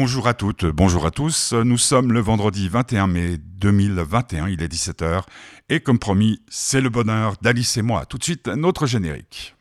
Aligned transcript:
Bonjour 0.00 0.28
à 0.28 0.34
toutes, 0.34 0.64
bonjour 0.64 1.06
à 1.06 1.10
tous. 1.10 1.52
Nous 1.52 1.76
sommes 1.76 2.12
le 2.12 2.20
vendredi 2.20 2.68
21 2.68 3.08
mai 3.08 3.36
2021, 3.36 4.46
il 4.46 4.62
est 4.62 4.72
17h. 4.72 5.22
Et 5.70 5.80
comme 5.80 5.98
promis, 5.98 6.40
c'est 6.48 6.80
le 6.80 6.88
bonheur 6.88 7.34
d'Alice 7.42 7.76
et 7.78 7.82
moi. 7.82 8.06
Tout 8.06 8.16
de 8.16 8.22
suite, 8.22 8.46
notre 8.46 8.86
générique. 8.86 9.56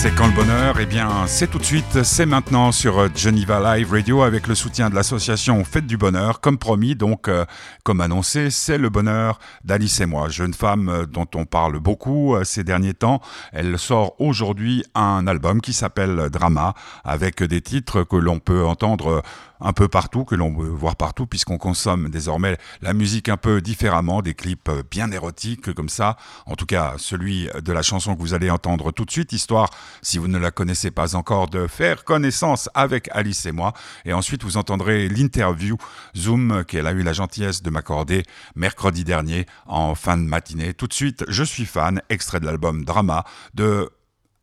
C'est 0.00 0.14
quand 0.14 0.28
le 0.28 0.32
bonheur? 0.32 0.78
Eh 0.78 0.86
bien, 0.86 1.26
c'est 1.26 1.50
tout 1.50 1.58
de 1.58 1.64
suite, 1.64 2.04
c'est 2.04 2.24
maintenant 2.24 2.70
sur 2.70 3.12
Geneva 3.16 3.58
Live 3.76 3.90
Radio 3.90 4.22
avec 4.22 4.46
le 4.46 4.54
soutien 4.54 4.90
de 4.90 4.94
l'association 4.94 5.64
Fête 5.64 5.88
du 5.88 5.96
Bonheur. 5.96 6.40
Comme 6.40 6.56
promis, 6.56 6.94
donc, 6.94 7.26
euh, 7.26 7.44
comme 7.82 8.00
annoncé, 8.00 8.50
c'est 8.50 8.78
le 8.78 8.90
bonheur 8.90 9.40
d'Alice 9.64 10.00
et 10.00 10.06
moi, 10.06 10.28
jeune 10.28 10.54
femme 10.54 10.88
euh, 10.88 11.04
dont 11.04 11.26
on 11.34 11.46
parle 11.46 11.80
beaucoup 11.80 12.36
euh, 12.36 12.44
ces 12.44 12.62
derniers 12.62 12.94
temps. 12.94 13.20
Elle 13.52 13.76
sort 13.76 14.14
aujourd'hui 14.20 14.84
un 14.94 15.26
album 15.26 15.60
qui 15.60 15.72
s'appelle 15.72 16.30
Drama 16.30 16.74
avec 17.02 17.42
des 17.42 17.60
titres 17.60 18.04
que 18.04 18.14
l'on 18.14 18.38
peut 18.38 18.64
entendre 18.64 19.24
un 19.60 19.72
peu 19.72 19.88
partout, 19.88 20.24
que 20.24 20.34
l'on 20.34 20.52
veut 20.56 20.68
voir 20.68 20.96
partout, 20.96 21.26
puisqu'on 21.26 21.58
consomme 21.58 22.08
désormais 22.08 22.56
la 22.82 22.92
musique 22.92 23.28
un 23.28 23.36
peu 23.36 23.60
différemment, 23.60 24.22
des 24.22 24.34
clips 24.34 24.70
bien 24.90 25.10
érotiques 25.10 25.72
comme 25.74 25.88
ça. 25.88 26.16
En 26.46 26.54
tout 26.54 26.66
cas, 26.66 26.94
celui 26.98 27.48
de 27.62 27.72
la 27.72 27.82
chanson 27.82 28.14
que 28.14 28.20
vous 28.20 28.34
allez 28.34 28.50
entendre 28.50 28.92
tout 28.92 29.04
de 29.04 29.10
suite, 29.10 29.32
histoire, 29.32 29.70
si 30.02 30.18
vous 30.18 30.28
ne 30.28 30.38
la 30.38 30.50
connaissez 30.50 30.90
pas 30.90 31.16
encore, 31.16 31.48
de 31.48 31.66
faire 31.66 32.04
connaissance 32.04 32.68
avec 32.74 33.08
Alice 33.12 33.46
et 33.46 33.52
moi. 33.52 33.72
Et 34.04 34.12
ensuite, 34.12 34.44
vous 34.44 34.56
entendrez 34.56 35.08
l'interview 35.08 35.76
Zoom 36.16 36.64
qu'elle 36.64 36.86
a 36.86 36.92
eu 36.92 37.02
la 37.02 37.12
gentillesse 37.12 37.62
de 37.62 37.70
m'accorder 37.70 38.22
mercredi 38.54 39.04
dernier 39.04 39.46
en 39.66 39.94
fin 39.94 40.16
de 40.16 40.22
matinée. 40.22 40.74
Tout 40.74 40.86
de 40.86 40.94
suite, 40.94 41.24
je 41.28 41.42
suis 41.42 41.66
fan, 41.66 42.00
extrait 42.08 42.40
de 42.40 42.46
l'album 42.46 42.84
Drama 42.84 43.24
de 43.54 43.90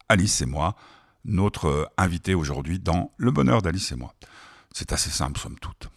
Alice 0.10 0.42
et 0.42 0.46
moi, 0.46 0.76
notre 1.24 1.92
invité 1.98 2.36
aujourd'hui 2.36 2.80
dans 2.80 3.12
Le 3.18 3.32
bonheur 3.32 3.62
d'Alice 3.62 3.92
et 3.92 3.96
moi. 3.96 4.14
C'est 4.78 4.92
assez 4.92 5.10
simple, 5.10 5.40
somme 5.40 5.56
toute. 5.58 5.90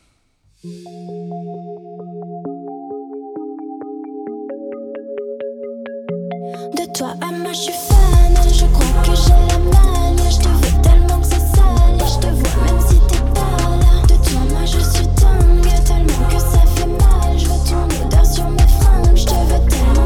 De 6.76 6.92
toi 6.96 7.08
à 7.20 7.32
moi, 7.32 7.52
je 7.52 7.58
suis 7.58 7.72
fan. 7.72 8.36
Je 8.52 8.66
crois 8.66 9.02
que 9.02 9.16
j'ai 9.16 9.30
la 9.48 9.58
malle. 9.58 10.30
Je 10.30 10.38
te 10.38 10.48
veux 10.48 10.80
tellement 10.80 11.18
que 11.18 11.26
c'est 11.26 11.40
sale. 11.56 11.98
Je 11.98 12.18
te 12.20 12.28
vois 12.28 12.56
même 12.66 12.80
si 12.88 13.00
t'es 13.08 13.18
pas 13.34 13.58
là. 13.66 14.06
De 14.06 14.14
toi, 14.14 14.42
moi, 14.48 14.64
je 14.64 14.78
suis 14.78 15.08
dingue. 15.08 15.84
Tellement 15.84 16.28
que 16.28 16.38
ça 16.38 16.62
fait 16.76 16.86
mal. 16.86 17.36
Je 17.36 17.46
veux 17.46 17.60
ton 17.68 17.82
odeur 18.06 18.26
sur 18.26 18.48
mes 18.48 18.58
fringues. 18.58 19.16
Je 19.16 19.24
te 19.24 19.34
veux 19.34 19.68
tellement 19.68 19.97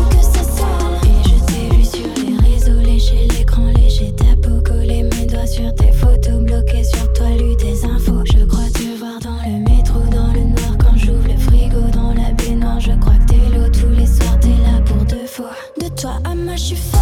moi, 16.53 16.59
je 16.59 16.75
suis. 16.75 17.02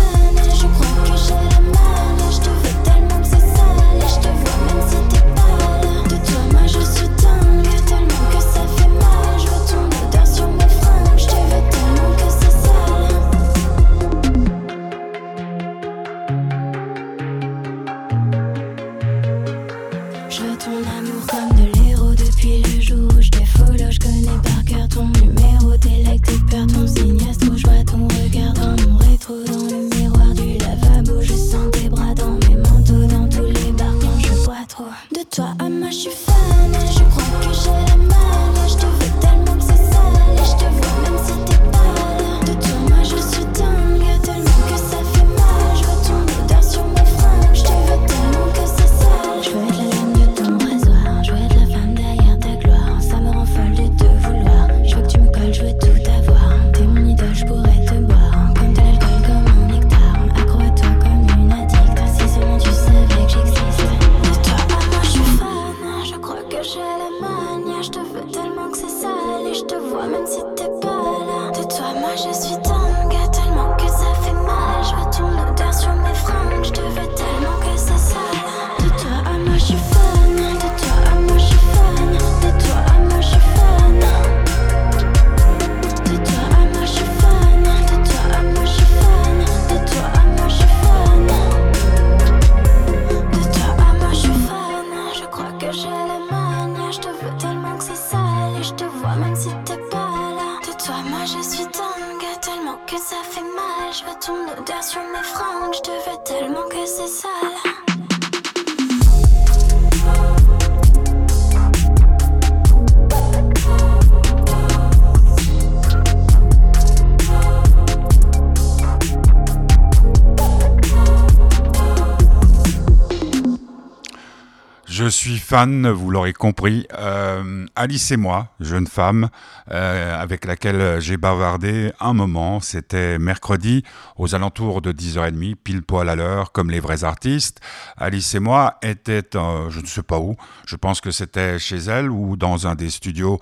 Suis 125.21 125.39
fan, 125.39 125.87
vous 125.91 126.11
l'aurez 126.11 126.33
compris. 126.33 126.87
Euh, 126.99 127.67
Alice 127.77 128.11
et 128.11 128.17
moi, 128.17 128.49
jeune 128.59 128.87
femme, 128.87 129.29
euh, 129.71 130.19
avec 130.19 130.47
laquelle 130.47 130.99
j'ai 131.03 131.19
bavardé 131.19 131.93
un 132.01 132.15
moment. 132.15 132.61
C'était 132.61 133.19
mercredi, 133.19 133.85
aux 134.17 134.35
alentours 134.35 134.81
de 134.81 134.93
10h30, 134.93 135.57
pile 135.57 135.83
poil 135.83 136.09
à 136.09 136.17
l'heure, 136.17 136.53
comme 136.53 136.71
les 136.71 136.81
vrais 136.81 137.05
artistes. 137.05 137.61
Alice 137.99 138.35
et 138.35 138.41
moi 138.41 138.79
étaient, 138.81 139.37
euh, 139.37 139.69
je 139.69 139.81
ne 139.81 139.87
sais 139.87 140.03
pas 140.03 140.19
où, 140.19 140.37
je 140.67 140.77
pense 140.77 141.03
que 141.03 141.11
c'était 141.11 141.59
chez 141.59 141.77
elle 141.77 142.11
ou 142.11 142.39
dans 142.39 142.67
un 142.67 142.75
des 142.75 142.89
studios 142.89 143.39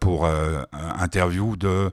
pour 0.00 0.26
interview 0.98 1.56
de 1.56 1.90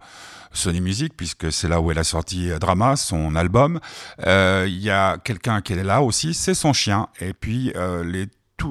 Sony 0.53 0.79
Music, 0.79 1.13
puisque 1.15 1.51
c'est 1.51 1.67
là 1.67 1.81
où 1.81 1.91
elle 1.91 1.97
a 1.97 2.03
sorti 2.05 2.49
Drama, 2.59 2.95
son 2.95 3.35
album. 3.35 3.79
Il 4.25 4.79
y 4.79 4.89
a 4.89 5.17
quelqu'un 5.17 5.59
qui 5.61 5.73
est 5.73 5.83
là 5.83 6.01
aussi, 6.01 6.33
c'est 6.33 6.53
son 6.53 6.71
chien. 6.71 7.07
Et 7.19 7.33
puis 7.33 7.73
les 8.03 8.27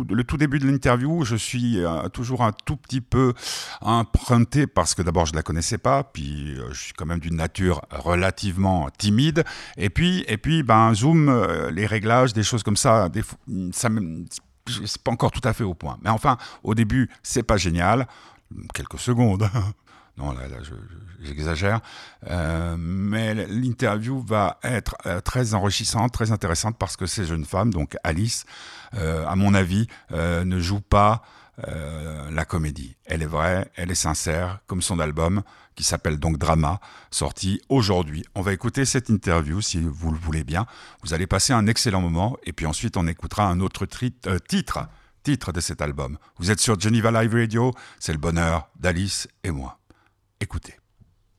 le 0.09 0.25
tout 0.25 0.37
début 0.37 0.59
de 0.59 0.67
l'interview, 0.67 1.25
je 1.25 1.37
suis 1.37 1.83
euh, 1.85 2.09
toujours 2.09 2.43
un 2.43 2.53
tout 2.53 2.77
petit 2.77 3.01
peu 3.01 3.35
emprunté 3.81 4.67
parce 4.67 4.95
que 4.95 5.03
d'abord 5.03 5.27
je 5.27 5.35
la 5.35 5.43
connaissais 5.43 5.79
pas, 5.79 6.05
puis 6.05 6.55
euh, 6.59 6.73
je 6.73 6.85
suis 6.85 6.93
quand 6.93 7.07
même 7.07 7.21
d'une 7.21 7.37
nature 7.37 7.83
relativement 7.91 8.89
timide, 8.99 9.45
et 9.77 9.91
puis 9.91 10.25
et 10.29 10.37
puis 10.37 10.63
ben 10.63 10.95
zoom, 10.95 11.29
euh, 11.29 11.71
les 11.71 11.87
réglages, 11.87 12.33
des 12.33 12.43
choses 12.43 12.63
comme 12.63 12.77
ça, 12.77 13.09
des, 13.09 13.23
fois, 13.23 13.39
ça 13.73 13.89
c'est 14.67 15.03
pas 15.03 15.13
encore 15.13 15.31
tout 15.31 15.47
à 15.47 15.53
fait 15.53 15.65
au 15.65 15.75
point. 15.75 15.99
Mais 16.03 16.11
enfin, 16.11 16.37
au 16.63 16.75
début, 16.75 17.09
c'est 17.23 17.43
pas 17.43 17.57
génial, 17.57 18.07
quelques 18.75 18.99
secondes. 18.99 19.49
Non, 20.19 20.33
là, 20.33 20.49
là, 20.49 20.57
je- 20.63 20.75
je- 20.75 21.27
j'exagère. 21.27 21.81
Euh, 22.29 22.77
mais 22.79 23.35
l'interview 23.47 24.21
va 24.21 24.59
être 24.65 24.97
euh, 25.07 25.21
très 25.21 25.55
enrichissante, 25.55 26.13
très 26.13 26.33
intéressante 26.33 26.77
parce 26.77 26.97
que 26.97 27.07
ces 27.07 27.25
jeunes 27.25 27.45
femmes, 27.45 27.73
donc 27.73 27.97
Alice, 28.05 28.45
euh, 28.95 29.25
à 29.27 29.37
mon 29.37 29.55
avis, 29.55 29.87
euh, 30.13 30.45
ne 30.45 30.59
joue 30.61 30.81
pas 30.81 31.23
euh, 31.67 32.31
la 32.31 32.45
comédie. 32.45 32.97
Elle 33.05 33.23
est 33.23 33.27
vraie, 33.27 33.69
elle 33.75 33.91
est 33.91 33.97
sincère, 33.97 34.61
comme 34.69 34.81
son 34.81 35.01
album, 35.01 35.43
qui 35.75 35.83
s'appelle 35.83 36.17
donc 36.19 36.39
Drama, 36.39 36.79
sorti 37.11 37.61
aujourd'hui. 37.69 38.25
On 38.37 38.43
va 38.43 38.53
écouter 38.53 38.85
cette 38.85 39.09
interview, 39.09 39.61
si 39.61 39.81
vous 39.81 40.13
le 40.13 40.19
voulez 40.19 40.45
bien. 40.45 40.67
Vous 41.03 41.15
allez 41.15 41.27
passer 41.27 41.53
un 41.53 41.67
excellent 41.67 42.01
moment, 42.01 42.37
et 42.45 42.53
puis 42.53 42.67
ensuite 42.67 42.97
on 42.97 43.07
écoutera 43.09 43.45
un 43.49 43.59
autre 43.59 43.87
euh, 44.27 44.39
titre, 44.49 44.89
titre 45.25 45.51
de 45.53 45.61
cet 45.61 45.83
album. 45.83 46.17
Vous 46.39 46.51
êtes 46.53 46.61
sur 46.61 46.79
Geneva 46.79 47.11
Live 47.11 47.35
Radio, 47.35 47.73
c'est 47.99 48.13
le 48.13 48.19
bonheur 48.19 48.69
d'Alice 48.79 49.27
et 49.43 49.51
moi. 49.51 49.78
Écoutez. 50.41 50.75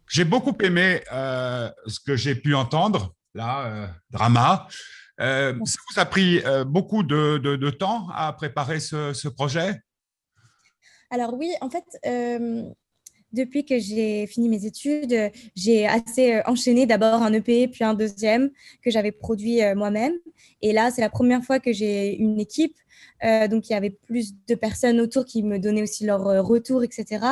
J'ai 0.08 0.26
beaucoup 0.26 0.58
aimé 0.62 1.02
euh, 1.12 1.70
ce 1.86 2.00
que 2.00 2.16
j'ai 2.16 2.36
pu 2.36 2.56
entendre, 2.56 3.14
là, 3.34 3.94
Drama. 4.10 4.68
ça 5.20 5.54
vous 5.54 6.00
a 6.00 6.06
pris 6.06 6.42
beaucoup 6.66 7.04
de, 7.04 7.70
temps 7.70 8.10
à 8.10 8.34
préparer 8.34 8.80
ce 8.80 9.28
projet? 9.28 9.80
Alors 11.12 11.34
oui, 11.34 11.54
en 11.62 11.70
fait, 11.70 11.86
euh, 12.06 12.70
depuis 13.34 13.66
que 13.66 13.80
j'ai 13.80 14.28
fini 14.28 14.50
mes 14.50 14.66
études, 14.66 15.32
j'ai 15.56 15.88
assez 15.88 16.34
euh, 16.34 16.42
enchaîné 16.46 16.86
d'abord 16.86 17.22
un 17.22 17.34
EP, 17.34 17.68
puis 17.68 17.84
un 17.84 17.94
deuxième 17.94 18.50
que 18.82 18.92
j'avais 18.92 19.12
produit 19.12 19.62
euh, 19.62 19.76
moi-même. 19.76 20.14
Et 20.62 20.74
là, 20.74 20.92
c'est 20.92 21.02
la 21.02 21.10
première 21.10 21.44
fois 21.44 21.60
que 21.60 21.72
j'ai 21.72 22.16
une 22.16 22.40
équipe. 22.40 22.76
donc, 23.50 23.70
il 23.70 23.74
y 23.74 23.76
avait 23.76 23.90
plus 23.90 24.34
de 24.48 24.56
personnes 24.56 25.00
autour 25.02 25.26
qui 25.26 25.44
me 25.44 25.58
donnaient 25.60 25.84
aussi 25.84 26.06
leur 26.06 26.24
retour, 26.46 26.84
etc. 26.84 27.26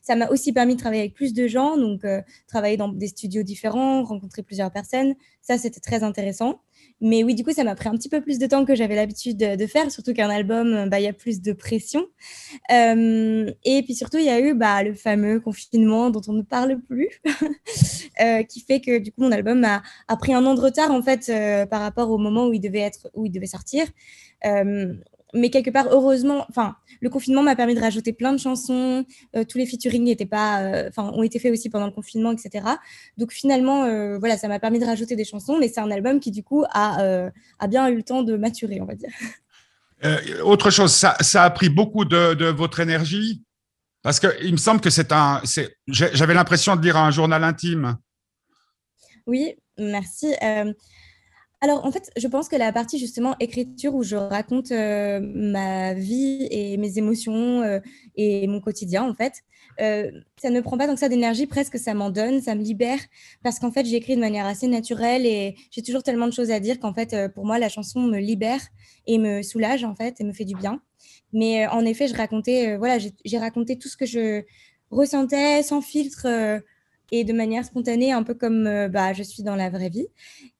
Ça 0.00 0.14
m'a 0.16 0.28
aussi 0.28 0.52
permis 0.52 0.74
de 0.74 0.80
travailler 0.80 1.02
avec 1.02 1.14
plus 1.14 1.32
de 1.32 1.46
gens, 1.48 1.76
donc 1.76 2.02
travailler 2.48 2.76
dans 2.76 2.88
des 2.88 3.08
studios 3.08 3.42
différents, 3.42 4.04
rencontrer 4.04 4.42
plusieurs 4.42 4.72
personnes. 4.72 5.14
Ça, 5.40 5.58
c'était 5.58 5.80
très 5.80 6.02
intéressant. 6.04 6.60
Mais 7.04 7.24
oui, 7.24 7.34
du 7.34 7.42
coup, 7.42 7.52
ça 7.52 7.64
m'a 7.64 7.74
pris 7.74 7.88
un 7.88 7.96
petit 7.96 8.08
peu 8.08 8.20
plus 8.20 8.38
de 8.38 8.46
temps 8.46 8.64
que 8.64 8.76
j'avais 8.76 8.94
l'habitude 8.94 9.36
de, 9.36 9.66
faire, 9.66 9.90
surtout 9.90 10.14
qu'un 10.14 10.30
album, 10.30 10.88
bah, 10.88 11.00
il 11.00 11.02
y 11.02 11.08
a 11.08 11.12
plus 11.12 11.42
de 11.42 11.52
pression. 11.52 12.06
Euh, 12.70 13.50
et 13.64 13.82
puis 13.82 13.96
surtout, 13.96 14.18
il 14.18 14.24
y 14.24 14.30
a 14.30 14.38
eu 14.38 14.54
bah, 14.54 14.84
le 14.84 14.94
fameux 14.94 15.40
confinement 15.40 16.10
dont 16.10 16.22
on 16.28 16.32
ne 16.32 16.42
parle 16.42 16.80
plus, 16.80 17.20
euh, 18.22 18.44
qui 18.44 18.60
fait 18.60 18.80
que 18.80 18.98
du 18.98 19.10
coup, 19.10 19.22
mon 19.22 19.32
album 19.32 19.64
a, 19.64 19.82
a, 20.06 20.16
pris 20.16 20.32
un 20.32 20.46
an 20.46 20.54
de 20.54 20.60
retard 20.60 20.92
en 20.92 21.02
fait 21.02 21.28
euh, 21.28 21.66
par 21.66 21.80
rapport 21.80 22.08
au 22.08 22.18
moment 22.18 22.46
où 22.46 22.52
il 22.52 22.60
devait 22.60 22.78
être, 22.78 23.10
où 23.14 23.26
il 23.26 23.32
devait 23.32 23.46
sortir 23.46 23.84
mais 25.34 25.50
quelque 25.50 25.70
part, 25.70 25.86
heureusement, 25.90 26.44
enfin, 26.48 26.76
le 27.00 27.08
confinement 27.08 27.42
m'a 27.42 27.56
permis 27.56 27.74
de 27.74 27.80
rajouter 27.80 28.12
plein 28.12 28.32
de 28.32 28.38
chansons. 28.38 29.04
Euh, 29.34 29.44
tous 29.44 29.58
les 29.58 29.66
featuring 29.66 30.04
n'étaient 30.04 30.26
pas, 30.26 30.60
euh, 30.60 30.88
enfin, 30.88 31.10
ont 31.14 31.22
été 31.22 31.38
faits 31.38 31.52
aussi 31.52 31.70
pendant 31.70 31.86
le 31.86 31.92
confinement, 31.92 32.32
etc. 32.32 32.66
Donc 33.16 33.32
finalement, 33.32 33.84
euh, 33.84 34.18
voilà, 34.18 34.36
ça 34.36 34.48
m'a 34.48 34.58
permis 34.58 34.78
de 34.78 34.84
rajouter 34.84 35.16
des 35.16 35.24
chansons, 35.24 35.58
mais 35.58 35.68
c'est 35.68 35.80
un 35.80 35.90
album 35.90 36.20
qui 36.20 36.30
du 36.30 36.42
coup 36.42 36.64
a, 36.70 37.30
a 37.58 37.66
bien 37.66 37.88
eu 37.88 37.96
le 37.96 38.02
temps 38.02 38.22
de 38.22 38.36
maturer, 38.36 38.80
on 38.80 38.86
va 38.86 38.94
dire. 38.94 39.10
autre 40.44 40.70
chose, 40.70 40.92
ça, 40.92 41.16
ça, 41.20 41.44
a 41.44 41.50
pris 41.50 41.68
beaucoup 41.68 42.04
de, 42.04 42.34
de 42.34 42.46
votre 42.46 42.80
énergie? 42.80 43.42
Parce 44.02 44.18
qu'il 44.18 44.52
me 44.52 44.58
semble 44.58 44.80
que 44.80 44.90
c'est 44.90 45.12
un, 45.12 45.40
j'avais 45.86 46.34
l'impression 46.34 46.76
de 46.76 46.82
lire 46.82 46.96
un 46.96 47.10
journal 47.10 47.44
intime. 47.44 47.96
Oui, 49.26 49.54
merci. 49.78 50.34
Alors, 51.64 51.86
en 51.86 51.92
fait, 51.92 52.10
je 52.16 52.26
pense 52.26 52.48
que 52.48 52.56
la 52.56 52.72
partie 52.72 52.98
justement 52.98 53.36
écriture 53.38 53.94
où 53.94 54.02
je 54.02 54.16
raconte 54.16 54.72
euh, 54.72 55.20
ma 55.22 55.94
vie 55.94 56.48
et 56.50 56.76
mes 56.76 56.98
émotions 56.98 57.62
euh, 57.62 57.78
et 58.16 58.48
mon 58.48 58.60
quotidien, 58.60 59.08
en 59.08 59.14
fait, 59.14 59.34
euh, 59.80 60.10
ça 60.38 60.50
ne 60.50 60.60
prend 60.60 60.76
pas 60.76 60.88
tant 60.88 60.94
que 60.94 60.98
ça 60.98 61.08
d'énergie, 61.08 61.46
presque 61.46 61.78
ça 61.78 61.94
m'en 61.94 62.10
donne, 62.10 62.42
ça 62.42 62.56
me 62.56 62.62
libère, 62.62 62.98
parce 63.44 63.60
qu'en 63.60 63.70
fait, 63.70 63.86
j'écris 63.86 64.16
de 64.16 64.20
manière 64.20 64.44
assez 64.44 64.66
naturelle 64.66 65.24
et 65.24 65.54
j'ai 65.70 65.82
toujours 65.82 66.02
tellement 66.02 66.26
de 66.26 66.32
choses 66.32 66.50
à 66.50 66.58
dire 66.58 66.80
qu'en 66.80 66.92
fait, 66.94 67.16
pour 67.32 67.46
moi, 67.46 67.60
la 67.60 67.68
chanson 67.68 68.00
me 68.00 68.18
libère 68.18 68.60
et 69.06 69.18
me 69.18 69.42
soulage, 69.42 69.84
en 69.84 69.94
fait, 69.94 70.20
et 70.20 70.24
me 70.24 70.32
fait 70.32 70.44
du 70.44 70.56
bien. 70.56 70.82
Mais 71.32 71.68
en 71.68 71.84
effet, 71.84 72.08
je 72.08 72.14
racontais, 72.16 72.76
voilà, 72.76 72.98
j'ai 72.98 73.38
raconté 73.38 73.78
tout 73.78 73.88
ce 73.88 73.96
que 73.96 74.04
je 74.04 74.42
ressentais 74.90 75.62
sans 75.62 75.80
filtre 75.80 76.26
et 77.12 77.24
de 77.24 77.32
manière 77.34 77.64
spontanée, 77.64 78.10
un 78.10 78.22
peu 78.22 78.34
comme 78.34 78.66
euh, 78.66 78.88
bah, 78.88 79.12
je 79.12 79.22
suis 79.22 79.42
dans 79.42 79.54
la 79.54 79.68
vraie 79.68 79.90
vie. 79.90 80.08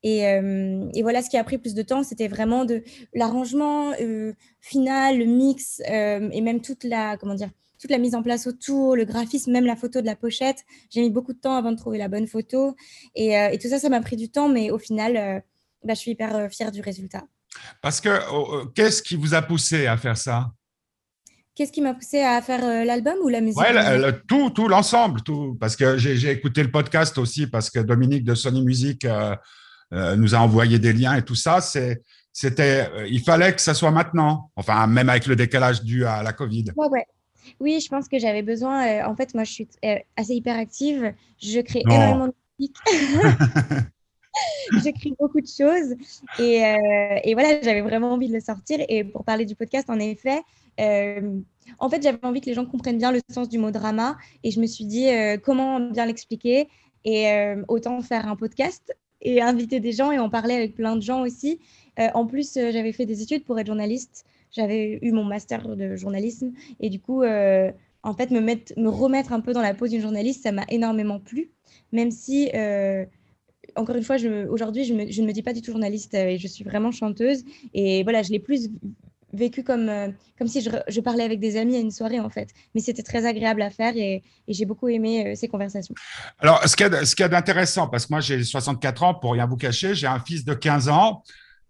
Et, 0.02 0.28
euh, 0.28 0.86
et, 0.94 1.02
voilà, 1.02 1.22
ce 1.22 1.30
qui 1.30 1.38
a 1.38 1.44
pris 1.44 1.56
plus 1.56 1.74
de 1.74 1.82
temps, 1.82 2.02
c'était 2.02 2.28
vraiment 2.28 2.66
de 2.66 2.84
l'arrangement 3.14 3.92
euh, 4.00 4.34
final, 4.60 5.18
le 5.18 5.24
mix 5.24 5.80
et 5.80 6.40
même 6.40 6.60
toute 6.60 6.84
la, 6.84 7.16
comment 7.16 7.34
dire, 7.34 7.50
toute 7.80 7.90
la 7.90 7.98
mise 7.98 8.14
en 8.14 8.22
place 8.22 8.46
autour, 8.46 8.94
le 8.94 9.04
graphisme, 9.04 9.50
même 9.50 9.64
la 9.64 9.76
photo 9.76 10.02
de 10.02 10.06
la 10.06 10.14
pochette. 10.14 10.64
J'ai 10.90 11.00
mis 11.00 11.10
beaucoup 11.10 11.32
de 11.32 11.40
temps 11.40 11.56
avant 11.56 11.72
de 11.72 11.76
trouver 11.76 11.98
la 11.98 12.08
bonne 12.08 12.28
photo. 12.28 12.76
Et, 13.16 13.34
tout 13.60 13.68
ça, 13.68 13.78
ça 13.78 13.88
m'a 13.88 14.00
pris 14.00 14.16
du 14.16 14.28
temps, 14.30 14.48
mais 14.48 14.70
au 14.70 14.78
final, 14.78 15.42
bah, 15.82 15.94
je 15.94 15.98
suis 15.98 16.12
hyper 16.12 16.48
fière 16.52 16.70
du 16.70 16.80
résultat. 16.80 17.24
Parce 17.80 18.00
que 18.00 18.66
qu'est-ce 18.74 19.02
qui 19.02 19.16
vous 19.16 19.34
a 19.34 19.42
poussé 19.42 19.86
à 19.86 19.96
faire 19.96 20.16
ça? 20.16 20.52
Qu'est-ce 21.54 21.72
qui 21.72 21.82
m'a 21.82 21.92
poussé 21.92 22.20
à 22.20 22.40
faire 22.40 22.64
euh, 22.64 22.84
l'album 22.84 23.16
ou 23.22 23.28
la 23.28 23.42
musique 23.42 23.60
Ouais, 23.60 23.74
tout, 24.26 24.48
tout 24.50 24.68
l'ensemble, 24.68 25.20
tout. 25.20 25.54
Parce 25.60 25.76
que 25.76 25.98
j'ai 25.98 26.30
écouté 26.30 26.62
le 26.62 26.70
podcast 26.70 27.18
aussi 27.18 27.46
parce 27.46 27.68
que 27.68 27.78
Dominique 27.80 28.24
de 28.24 28.34
Sony 28.34 28.62
Music 28.62 29.04
euh, 29.04 29.36
euh, 29.92 30.16
nous 30.16 30.34
a 30.34 30.38
envoyé 30.38 30.78
des 30.78 30.94
liens 30.94 31.14
et 31.14 31.22
tout 31.22 31.34
ça. 31.34 31.60
c'était, 31.60 32.88
il 33.06 33.20
fallait 33.20 33.54
que 33.54 33.60
ça 33.60 33.74
soit 33.74 33.90
maintenant. 33.90 34.50
Enfin, 34.56 34.86
même 34.86 35.10
avec 35.10 35.26
le 35.26 35.36
décalage 35.36 35.82
dû 35.82 36.06
à 36.06 36.22
la 36.22 36.32
Covid. 36.32 36.66
Ouais, 36.74 36.88
ouais. 36.88 37.06
Oui, 37.60 37.80
je 37.84 37.88
pense 37.88 38.08
que 38.08 38.18
j'avais 38.18 38.42
besoin. 38.42 39.06
en 39.06 39.14
fait, 39.14 39.34
moi, 39.34 39.44
je 39.44 39.52
suis 39.52 39.68
assez 40.16 40.32
hyperactive. 40.32 41.12
Je 41.42 41.60
crée 41.60 41.82
énormément 41.84 42.28
de 42.28 42.34
musique. 42.58 42.76
J'écris 44.82 45.14
beaucoup 45.20 45.42
de 45.42 45.46
choses 45.46 45.94
et, 46.38 46.62
et 47.24 47.34
voilà, 47.34 47.60
j'avais 47.60 47.82
vraiment 47.82 48.12
envie 48.12 48.28
de 48.28 48.32
le 48.32 48.40
sortir. 48.40 48.78
Et 48.88 49.04
pour 49.04 49.22
parler 49.24 49.44
du 49.44 49.54
podcast, 49.54 49.90
en 49.90 49.98
effet, 49.98 50.40
euh, 50.80 51.40
en 51.78 51.88
fait, 51.88 52.02
j'avais 52.02 52.24
envie 52.24 52.40
que 52.40 52.46
les 52.46 52.54
gens 52.54 52.66
comprennent 52.66 52.98
bien 52.98 53.12
le 53.12 53.20
sens 53.30 53.48
du 53.48 53.58
mot 53.58 53.70
drama 53.70 54.16
et 54.42 54.50
je 54.50 54.60
me 54.60 54.66
suis 54.66 54.84
dit 54.84 55.08
euh, 55.08 55.36
comment 55.36 55.80
bien 55.80 56.06
l'expliquer 56.06 56.68
et 57.04 57.28
euh, 57.30 57.62
autant 57.68 58.00
faire 58.00 58.28
un 58.28 58.36
podcast 58.36 58.94
et 59.20 59.40
inviter 59.40 59.80
des 59.80 59.92
gens 59.92 60.10
et 60.10 60.18
en 60.18 60.30
parler 60.30 60.54
avec 60.54 60.74
plein 60.74 60.96
de 60.96 61.02
gens 61.02 61.22
aussi. 61.22 61.60
en 61.98 62.26
plus, 62.26 62.54
j'avais 62.54 62.92
fait 62.92 63.06
des 63.06 63.22
études 63.22 63.44
pour 63.44 63.58
être 63.58 63.68
journaliste. 63.68 64.24
J'avais 64.50 64.98
eu 65.00 65.12
mon 65.12 65.24
master 65.24 65.76
de 65.76 65.94
journalisme 65.94 66.52
et 66.80 66.90
du 66.90 66.98
coup, 66.98 67.22
en 67.22 68.14
fait, 68.14 68.30
me, 68.32 68.40
mettre, 68.40 68.72
me 68.76 68.88
remettre 68.88 69.32
un 69.32 69.40
peu 69.40 69.52
dans 69.52 69.62
la 69.62 69.74
peau 69.74 69.86
d'une 69.86 70.00
journaliste, 70.00 70.42
ça 70.42 70.50
m'a 70.50 70.64
énormément 70.68 71.20
plu, 71.20 71.52
même 71.92 72.10
si 72.10 72.50
encore 73.76 73.94
une 73.94 74.02
fois, 74.02 74.16
aujourd'hui, 74.50 74.84
je, 74.84 74.92
je, 75.08 75.22
ne 75.22 75.26
me 75.28 75.32
dis 75.32 75.42
pas 75.42 75.52
du 75.52 75.62
tout 75.62 75.70
journaliste 75.70 76.14
et 76.14 76.36
je 76.36 76.48
suis 76.48 76.64
vraiment 76.64 76.90
chanteuse. 76.90 77.44
Et 77.74 78.02
voilà, 78.02 78.22
je 78.22 78.30
l'ai 78.30 78.40
plus 78.40 78.70
vécu 79.32 79.62
comme, 79.62 79.88
euh, 79.88 80.08
comme 80.38 80.48
si 80.48 80.60
je, 80.60 80.70
je, 80.88 81.00
parlais 81.00 81.24
avec 81.24 81.40
des 81.40 81.56
amis 81.56 81.76
à 81.76 81.80
une 81.80 81.90
soirée, 81.90 82.20
en 82.20 82.30
fait. 82.30 82.50
Mais 82.74 82.80
c'était 82.80 83.02
très 83.02 83.26
agréable 83.26 83.62
à 83.62 83.70
faire 83.70 83.96
et, 83.96 84.22
et 84.48 84.52
j'ai 84.52 84.64
beaucoup 84.64 84.88
aimé 84.88 85.26
euh, 85.26 85.34
ces 85.34 85.48
conversations. 85.48 85.94
Alors, 86.38 86.62
ce 86.66 86.76
qu'il 86.76 86.86
y 86.86 87.22
a, 87.22 87.28
d'intéressant, 87.28 87.88
parce 87.88 88.06
que 88.06 88.12
moi, 88.12 88.20
j'ai 88.20 88.42
64 88.42 89.02
ans, 89.02 89.14
pour 89.14 89.32
rien 89.32 89.46
vous 89.46 89.56
cacher, 89.56 89.94
j'ai 89.94 90.06
un 90.06 90.20
fils 90.20 90.44
de 90.44 90.54
15 90.54 90.88
ans. 90.88 91.22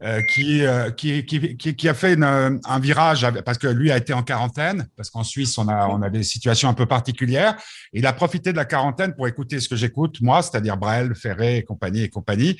Euh, 0.04 0.20
qui, 0.34 0.64
qui, 0.96 1.24
qui, 1.56 1.76
qui, 1.76 1.88
a 1.88 1.94
fait 1.94 2.20
un 2.20 2.78
virage 2.81 3.24
parce 3.44 3.56
que 3.56 3.69
lui 3.69 3.92
a 3.92 3.96
été 3.96 4.12
en 4.12 4.24
quarantaine, 4.24 4.88
parce 4.96 5.10
qu'en 5.10 5.22
Suisse, 5.22 5.56
on 5.58 5.69
a, 5.69 5.86
on 5.86 6.02
a 6.02 6.10
des 6.10 6.24
situations 6.24 6.69
un 6.69 6.74
peu 6.74 6.86
particulières. 6.86 7.56
il 7.92 8.04
a 8.04 8.12
profité 8.12 8.50
de 8.50 8.56
la 8.56 8.64
quarantaine 8.64 9.14
pour 9.14 9.28
écouter 9.28 9.60
ce 9.60 9.69
que 9.69 9.76
j'écoute, 9.76 10.20
moi, 10.20 10.42
c'est-à-dire 10.42 10.76
Brel, 10.76 11.14
Ferré 11.14 11.58
et 11.58 11.62
compagnie 11.62 12.02
et 12.02 12.08
compagnie. 12.08 12.58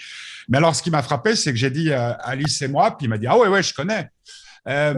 Mais 0.49 0.59
alors, 0.59 0.77
ce 0.77 0.85
qui 0.85 0.93
m'a 0.93 1.03
frappé, 1.03 1.35
c'est 1.35 1.51
que 1.51 1.59
j'ai 1.59 1.71
dit 1.71 1.93
Alice 1.93 2.63
et 2.63 2.69
moi, 2.69 2.97
puis 2.97 3.07
il 3.07 3.09
m'a 3.09 3.19
dit 3.19 3.27
Ah 3.27 3.37
ouais, 3.37 3.49
ouais, 3.49 3.65
je 3.65 3.75
connais. 3.75 4.09
Euh, 4.69 4.95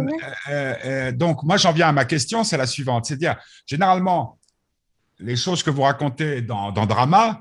euh, 0.50 0.75
euh, 0.85 1.12
donc, 1.12 1.42
moi, 1.42 1.56
j'en 1.56 1.73
viens 1.73 1.88
à 1.88 1.92
ma 1.92 2.04
question, 2.04 2.44
c'est 2.44 2.56
la 2.56 2.66
suivante. 2.66 3.06
C'est-à-dire, 3.06 3.37
généralement, 3.66 4.38
les 5.18 5.37
choses 5.37 5.62
que 5.62 5.71
vous 5.71 5.83
racontez 5.83 6.42
dans, 6.42 6.73
Drama, 6.73 7.40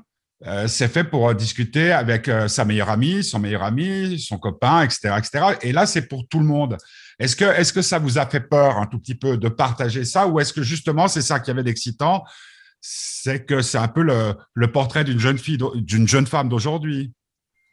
c'est 0.66 0.88
fait 0.88 1.04
pour 1.04 1.34
discuter 1.34 1.90
avec 1.90 2.30
sa 2.48 2.64
meilleure 2.64 2.90
amie, 2.90 3.24
son 3.24 3.38
meilleur 3.38 3.62
ami, 3.62 4.18
son 4.18 4.38
copain, 4.38 4.82
etc., 4.82 5.14
etc. 5.16 5.44
Et 5.62 5.72
là, 5.72 5.86
c'est 5.86 6.06
pour 6.06 6.28
tout 6.28 6.38
le 6.38 6.44
monde. 6.44 6.76
Est-ce 7.18 7.34
que, 7.34 7.44
est-ce 7.44 7.72
que 7.72 7.80
ça 7.80 7.98
vous 7.98 8.18
a 8.18 8.26
fait 8.26 8.40
peur 8.40 8.76
un 8.76 8.86
tout 8.86 8.98
petit 8.98 9.14
peu 9.14 9.38
de 9.38 9.48
partager 9.48 10.04
ça, 10.04 10.26
ou 10.26 10.40
est-ce 10.40 10.52
que 10.52 10.62
justement 10.62 11.08
c'est 11.08 11.22
ça 11.22 11.40
qui 11.40 11.50
avait 11.50 11.62
d'excitant, 11.62 12.24
c'est 12.80 13.46
que 13.46 13.62
c'est 13.62 13.78
un 13.78 13.88
peu 13.88 14.02
le, 14.02 14.34
le 14.52 14.70
portrait 14.70 15.04
d'une 15.04 15.18
jeune 15.18 15.38
fille, 15.38 15.58
d'une 15.76 16.06
jeune 16.06 16.26
femme 16.26 16.50
d'aujourd'hui? 16.50 17.12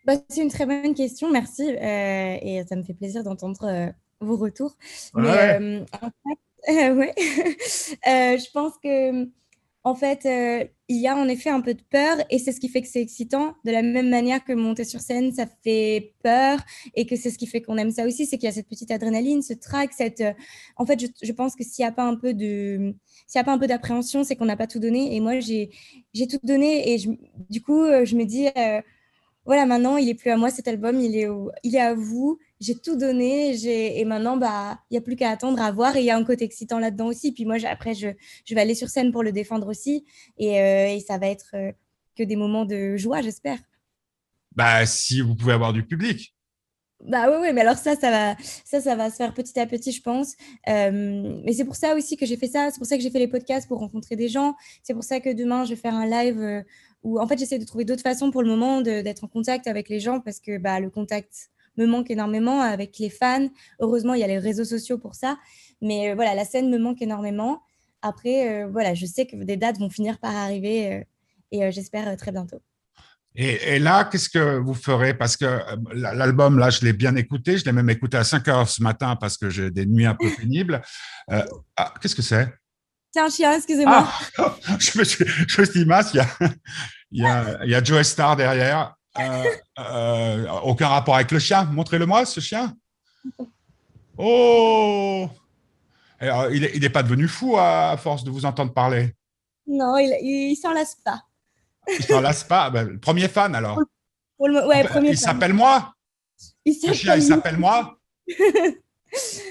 Bah, 0.05 0.13
C'est 0.29 0.41
une 0.41 0.51
très 0.51 0.65
bonne 0.65 0.96
question, 0.96 1.29
merci, 1.29 1.63
et 1.63 2.63
ça 2.70 2.75
me 2.75 2.84
fait 2.84 2.93
plaisir 2.93 3.24
d'entendre 3.24 3.91
vos 4.22 4.38
retours. 4.38 4.75
Mais 5.16 5.60
euh, 5.60 5.86
en 6.01 6.10
fait, 6.10 6.92
ouais. 6.94 7.13
Euh, 8.08 8.38
je 8.38 8.51
pense 8.51 8.74
que 8.84 9.28
en 9.84 9.96
fait, 9.96 10.28
euh, 10.28 10.63
il 10.90 11.01
y 11.01 11.08
a 11.08 11.16
en 11.16 11.28
effet 11.28 11.50
un 11.50 11.62
peu 11.62 11.74
de 11.74 11.82
peur 11.82 12.18
et 12.30 12.38
c'est 12.38 12.51
ce 12.51 12.60
qui 12.60 12.70
fait 12.70 12.84
que 12.84 12.88
c'est 12.88 13.01
excitant. 13.01 13.56
De 13.66 13.72
la 13.72 13.82
même 13.82 14.10
manière 14.10 14.44
que 14.44 14.54
monter 14.54 14.84
sur 14.84 15.00
scène, 15.00 15.34
ça 15.34 15.48
fait 15.63 16.13
peur 16.24 16.60
et 16.94 17.08
que 17.08 17.16
c'est 17.16 17.32
ce 17.32 17.40
qui 17.40 17.48
fait 17.48 17.62
qu'on 17.62 17.78
aime 17.78 17.90
ça 17.90 18.06
aussi, 18.06 18.28
c'est 18.28 18.38
qu'il 18.38 18.46
y 18.46 18.50
a 18.50 18.54
cette 18.54 18.70
petite 18.70 18.92
adrénaline, 18.92 19.42
ce 19.42 19.54
trac, 19.54 19.92
cette. 19.94 20.24
En 20.78 20.86
fait, 20.86 21.00
je, 21.00 21.08
je 21.24 21.32
pense 21.32 21.56
que 21.56 21.63
s'il 21.63 21.84
n'y 21.84 21.90
a 21.90 21.92
pas 21.92 22.04
un 22.04 22.16
peu 22.16 22.36
de, 22.36 22.94
s'il 23.25 23.40
y 23.40 23.42
a 23.42 23.44
pas 23.44 23.54
un 23.54 23.58
peu 23.58 23.68
d'appréhension, 23.68 24.24
c'est 24.24 24.36
qu'on 24.36 24.46
n'a 24.46 24.58
pas 24.58 24.68
tout 24.68 24.80
donné. 24.80 25.16
Et 25.16 25.20
moi, 25.20 25.40
j'ai, 25.40 25.72
j'ai 26.13 26.28
tout 26.28 26.40
donné 26.44 26.94
et 26.94 27.00
je, 27.00 27.10
du 27.50 27.62
coup, 27.63 27.84
je 28.04 28.16
me 28.16 28.25
dis, 28.25 28.48
voilà, 29.46 29.66
maintenant, 29.66 29.98
il 29.98 30.10
est 30.10 30.13
plus 30.16 30.30
à 30.30 30.38
moi 30.38 30.51
cet 30.51 30.68
album, 30.68 31.00
il 31.00 31.18
est, 31.18 31.28
il 31.63 31.75
est 31.75 31.82
à 31.82 31.96
vous 31.96 32.38
j'ai 32.62 32.75
tout 32.75 32.96
donné 32.96 33.53
et 33.65 34.06
maintenant, 34.06 34.38
bah, 34.38 34.80
il 34.89 34.94
n'y 34.94 34.98
a 34.98 35.01
plus 35.01 35.18
qu'à 35.18 35.30
attendre 35.30 35.62
à 35.62 35.72
voir. 35.74 35.98
Et 35.98 36.00
il 36.00 36.06
y 36.06 36.12
a 36.12 36.15
un 36.15 36.24
côté 36.24 36.46
excitant 36.46 36.80
là-dedans 36.80 37.08
aussi. 37.08 37.34
Puis 37.34 37.44
moi, 37.44 37.58
après, 37.65 37.94
je, 37.94 38.08
je, 38.46 38.56
vais 38.56 38.62
aller 38.62 38.75
sur 38.75 38.88
scène 38.88 39.12
pour 39.12 39.24
le 39.24 39.34
défendre 39.34 39.68
aussi. 39.68 40.06
Et, 40.38 40.56
et 40.56 41.00
ça 41.06 41.18
va 41.18 41.27
être 41.27 41.53
que 42.15 42.24
des 42.24 42.38
moments 42.38 42.65
de 42.65 42.96
joie, 42.98 43.22
j'espère. 43.22 43.60
Bah, 44.53 44.86
si 44.86 45.22
vous 45.22 45.36
pouvez 45.36 45.53
avoir 45.53 45.74
du 45.74 45.84
public. 45.84 46.36
Bah 47.03 47.32
oui, 47.32 47.38
oui, 47.41 47.53
mais 47.53 47.62
alors 47.62 47.77
ça, 47.77 47.96
ça 47.96 48.12
va, 48.12 48.36
ça, 48.63 48.80
ça 48.80 48.96
va 48.96 49.10
se 49.10 49.15
faire 49.15 49.34
petit 49.34 49.60
à 49.60 49.65
petit, 49.65 49.91
je 49.91 50.01
pense. 50.01 50.36
Euh, 50.70 51.41
mais 51.44 51.53
c'est 51.53 51.65
pour 51.65 51.75
ça 51.75 51.96
aussi 51.96 52.15
que 52.15 52.25
j'ai 52.25 52.38
fait 52.38 52.48
ça. 52.48 52.70
C'est 52.72 52.77
pour 52.77 52.86
ça 52.86 52.96
que 52.96 53.01
j'ai 53.01 53.10
fait 53.10 53.20
les 53.20 53.27
podcasts 53.27 53.68
pour 53.68 53.80
rencontrer 53.80 54.15
des 54.15 54.27
gens. 54.27 54.56
C'est 54.84 54.94
pour 54.94 55.03
ça 55.03 55.20
que 55.20 55.34
demain, 55.34 55.65
je 55.65 55.72
vais 55.72 55.75
faire 55.77 55.96
un 55.96 56.06
live 56.06 56.39
euh, 56.39 56.62
où, 57.01 57.20
en 57.20 57.27
fait, 57.27 57.39
j'essaie 57.39 57.58
de 57.58 57.65
trouver 57.65 57.86
d'autres 57.86 58.03
façons 58.03 58.30
pour 58.30 58.44
le 58.44 58.50
moment 58.50 58.82
d'être 58.82 59.24
en 59.24 59.27
contact 59.27 59.65
avec 59.68 59.89
les 59.89 60.00
gens 60.00 60.20
parce 60.20 60.39
que 60.39 60.60
bah, 60.60 60.80
le 60.80 60.91
contact 60.91 61.50
me 61.78 61.86
manque 61.86 62.12
énormément 62.12 62.62
avec 62.62 62.98
les 63.00 63.10
fans. 63.10 63.48
Heureusement, 63.80 64.13
il 64.13 64.22
y 64.22 64.24
a 64.24 64.28
les 64.28 64.40
réseaux 64.40 64.66
sociaux 64.66 64.98
pour 64.98 65.16
ça. 65.16 65.38
Mais 65.82 66.12
euh, 66.12 66.16
voilà, 66.16 66.36
la 66.36 66.46
scène 66.46 66.70
me 66.70 66.78
manque 66.78 67.01
énormément. 67.01 67.62
Après, 68.01 68.66
voilà, 68.66 68.96
je 68.96 69.06
sais 69.06 69.28
que 69.28 69.36
des 69.36 69.58
dates 69.58 69.78
vont 69.78 69.92
finir 69.92 70.18
par 70.18 70.36
arriver 70.36 71.06
et 71.51 71.72
j'espère 71.72 72.18
très 72.18 72.32
bientôt. 72.32 72.60
Et, 73.34 73.80
là, 73.80 74.04
qu'est-ce 74.06 74.30
que 74.30 74.58
vous 74.58 74.74
ferez? 74.74 75.13
Parce 75.13 75.38
que 75.38 75.46
euh, 75.46 75.78
l'album, 75.94 76.60
là, 76.60 76.70
je 76.70 76.84
l'ai 76.84 76.92
bien 76.92 77.16
écouté. 77.16 77.58
Je 77.58 77.63
l'ai 77.63 77.72
même 77.72 77.90
écouté 77.90 78.18
à 78.18 78.24
5 78.25 78.48
heures 78.50 78.68
ce 78.68 78.84
matin 78.84 79.16
parce 79.16 79.38
que 79.38 79.50
j'ai 79.50 79.72
des 79.72 79.86
nuits 79.86 80.06
un 80.06 80.16
peu 80.16 80.30
pénibles. 80.38 80.82
Euh, 81.32 81.44
ah, 81.78 81.94
qu'est-ce 82.01 82.16
que 82.16 82.22
c'est? 82.22 82.50
C'est 83.13 83.22
un 83.22 83.30
chien, 83.30 83.54
excusez-moi. 83.54 84.08
Ah, 84.38 84.58
je 84.80 85.00
me 85.00 85.04
suis, 85.04 85.25
je 85.25 85.62
dit, 85.63 85.82
il 85.82 85.88
y 85.88 86.20
a, 86.20 86.28
il 87.12 87.22
y 87.22 87.25
a, 87.25 87.60
il 87.63 87.70
y 87.70 87.75
a 87.75 87.84
Joe 87.84 88.06
Star 88.06 88.36
derrière. 88.36 88.96
Euh, 89.20 90.48
aucun 90.63 90.88
rapport 90.88 91.15
avec 91.15 91.32
le 91.32 91.39
chien. 91.39 91.65
Montrez-le-moi, 91.65 92.25
ce 92.25 92.39
chien. 92.39 92.75
Oh 94.18 95.27
Il 96.22 96.80
n'est 96.80 96.89
pas 96.89 97.03
devenu 97.03 97.27
fou 97.27 97.58
à, 97.58 97.98
force 97.98 98.24
de 98.24 98.32
vous 98.32 98.46
entendre 98.46 98.74
parler. 98.74 99.15
Non, 99.68 99.98
il 99.98 100.50
ne 100.50 100.56
s'en 100.56 100.74
lasse 100.74 100.96
pas. 101.03 101.22
Il 101.88 102.03
s'en 102.06 102.22
lasse 102.22 102.44
pas. 102.44 102.70
Ben, 102.70 102.88
le 102.88 103.00
premier 103.00 103.27
fan, 103.27 103.56
alors. 103.56 103.80
ouais, 104.39 104.86
ah 104.89 105.00
ben, 105.00 105.06
il 105.06 105.18
s'appelle 105.18 105.53
moi. 105.53 105.94
Il 106.65 107.22
s'appelle 107.22 107.58
moi. 107.58 107.98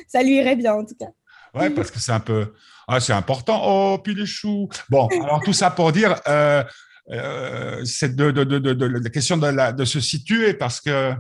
Ça 0.09 0.23
lui 0.23 0.37
irait 0.37 0.57
bien, 0.57 0.75
en 0.75 0.85
tout 0.85 0.95
cas. 0.99 1.11
Ouais, 1.55 1.71
parce 1.71 1.91
que 1.91 1.99
c'est 1.99 2.13
un 2.13 2.21
peu. 2.21 2.55
Ah, 2.87 3.01
c'est 3.01 3.13
important. 3.13 3.61
Oh, 3.65 3.99
puis 3.99 4.15
les 4.15 4.27
choux. 4.27 4.69
Bon, 4.89 5.07
alors 5.09 5.41
tout 5.43 5.53
ça 5.53 5.71
pour 5.71 5.93
dire, 5.93 6.21
euh, 6.27 6.65
euh, 7.11 7.85
c'est 7.85 8.15
de, 8.15 8.31
de, 8.31 8.45
de, 8.45 8.85
la 8.87 9.11
question 9.11 9.37
de, 9.37 9.47
la, 9.47 9.73
de 9.73 9.85
se 9.85 10.01
situer 10.01 10.55
parce 10.55 10.81
que 10.81 11.13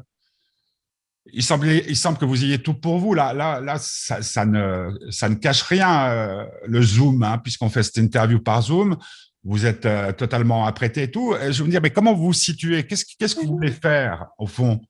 il 1.32 1.42
semble, 1.42 1.68
il 1.68 1.96
semble 1.96 2.18
que 2.18 2.24
vous 2.24 2.44
ayez 2.44 2.58
tout 2.58 2.74
pour 2.74 2.98
vous. 2.98 3.14
Là, 3.14 3.32
là, 3.32 3.60
là 3.60 3.76
ça, 3.78 4.22
ça 4.22 4.44
ne, 4.44 4.90
ça 5.10 5.28
ne 5.28 5.34
cache 5.34 5.62
rien, 5.62 6.08
euh, 6.08 6.44
le 6.66 6.82
Zoom, 6.82 7.22
hein, 7.22 7.38
puisqu'on 7.38 7.68
fait 7.68 7.82
cette 7.82 7.98
interview 7.98 8.40
par 8.40 8.62
Zoom 8.62 8.96
vous 9.42 9.66
êtes 9.66 9.86
euh, 9.86 10.12
totalement 10.12 10.66
apprêté 10.66 11.04
et 11.04 11.10
tout. 11.10 11.34
Je 11.48 11.58
veux 11.58 11.64
me 11.64 11.70
dire, 11.70 11.80
mais 11.80 11.90
comment 11.90 12.14
vous 12.14 12.26
vous 12.26 12.32
situez? 12.32 12.86
Qu'est-ce 12.86 13.04
qu'est-ce 13.18 13.34
que 13.34 13.40
vous 13.40 13.54
voulez 13.54 13.72
faire, 13.72 14.26
au 14.38 14.46
fond? 14.46 14.80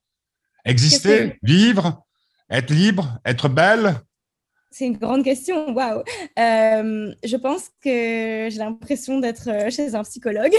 Exister 0.65 1.39
Vivre 1.43 2.03
Être 2.51 2.73
libre 2.73 3.19
Être 3.25 3.49
belle? 3.49 4.01
C'est 4.71 4.87
une 4.87 4.97
grande 4.97 5.25
question, 5.25 5.73
waouh. 5.75 6.03
Euh, 6.39 7.13
je 7.25 7.37
pense 7.37 7.71
que 7.83 8.49
j'ai 8.51 8.59
l'impression 8.59 9.19
d'être 9.19 9.49
euh, 9.49 9.71
chez 9.71 9.95
un 9.95 10.03
psychologue. 10.03 10.55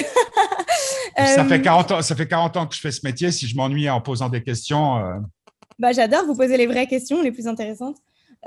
ça, 1.18 1.46
fait 1.46 1.62
40 1.62 1.92
ans, 1.92 2.02
ça 2.02 2.16
fait 2.16 2.28
40 2.28 2.58
ans 2.58 2.68
que 2.68 2.76
je 2.76 2.82
fais 2.82 2.92
ce 2.92 3.06
métier. 3.06 3.32
Si 3.32 3.48
je 3.48 3.56
m'ennuie 3.56 3.90
en 3.90 4.02
posant 4.02 4.30
des 4.30 4.44
questions. 4.44 5.02
Bah, 5.80 5.94
J'adore 5.94 6.26
vous 6.26 6.36
poser 6.36 6.58
les 6.58 6.68
vraies 6.68 6.88
questions, 6.88 7.22
les 7.22 7.32
plus 7.32 7.48
intéressantes. 7.48 7.98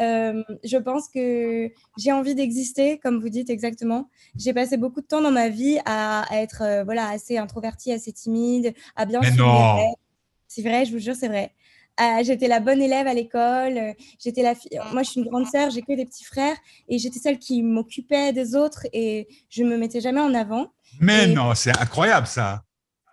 Euh, 0.00 0.42
je 0.64 0.76
pense 0.76 1.08
que 1.08 1.70
j'ai 1.98 2.12
envie 2.12 2.34
d'exister, 2.34 2.98
comme 2.98 3.20
vous 3.20 3.28
dites 3.28 3.50
exactement. 3.50 4.08
J'ai 4.36 4.52
passé 4.52 4.76
beaucoup 4.76 5.00
de 5.00 5.06
temps 5.06 5.20
dans 5.20 5.30
ma 5.30 5.48
vie 5.48 5.78
à, 5.84 6.24
être 6.32 6.62
euh, 6.62 6.84
voilà, 6.84 7.08
assez 7.08 7.38
introvertie, 7.38 7.92
assez 7.92 8.12
timide, 8.12 8.74
à 8.96 9.06
bien 9.06 9.22
suivre 9.22 9.94
C'est 10.48 10.62
vrai, 10.62 10.84
je 10.84 10.92
vous 10.92 10.98
jure, 10.98 11.14
c'est 11.14 11.28
vrai. 11.28 11.52
Euh, 12.00 12.24
j'étais 12.24 12.48
la 12.48 12.60
bonne 12.60 12.82
élève 12.82 13.06
à 13.06 13.14
l'école. 13.14 13.94
J'étais 14.18 14.42
la 14.42 14.54
fille. 14.54 14.78
Moi, 14.92 15.02
je 15.02 15.10
suis 15.10 15.20
une 15.20 15.28
grande 15.28 15.46
sœur. 15.46 15.70
J'ai 15.70 15.82
que 15.82 15.94
des 15.94 16.04
petits 16.04 16.24
frères 16.24 16.56
et 16.88 16.98
j'étais 16.98 17.20
celle 17.20 17.38
qui 17.38 17.62
m'occupait 17.62 18.32
des 18.32 18.56
autres 18.56 18.86
et 18.92 19.28
je 19.48 19.62
me 19.62 19.76
mettais 19.76 20.00
jamais 20.00 20.20
en 20.20 20.34
avant. 20.34 20.72
Mais 21.00 21.26
non, 21.28 21.54
c'est 21.54 21.76
incroyable 21.78 22.26
ça. 22.26 22.64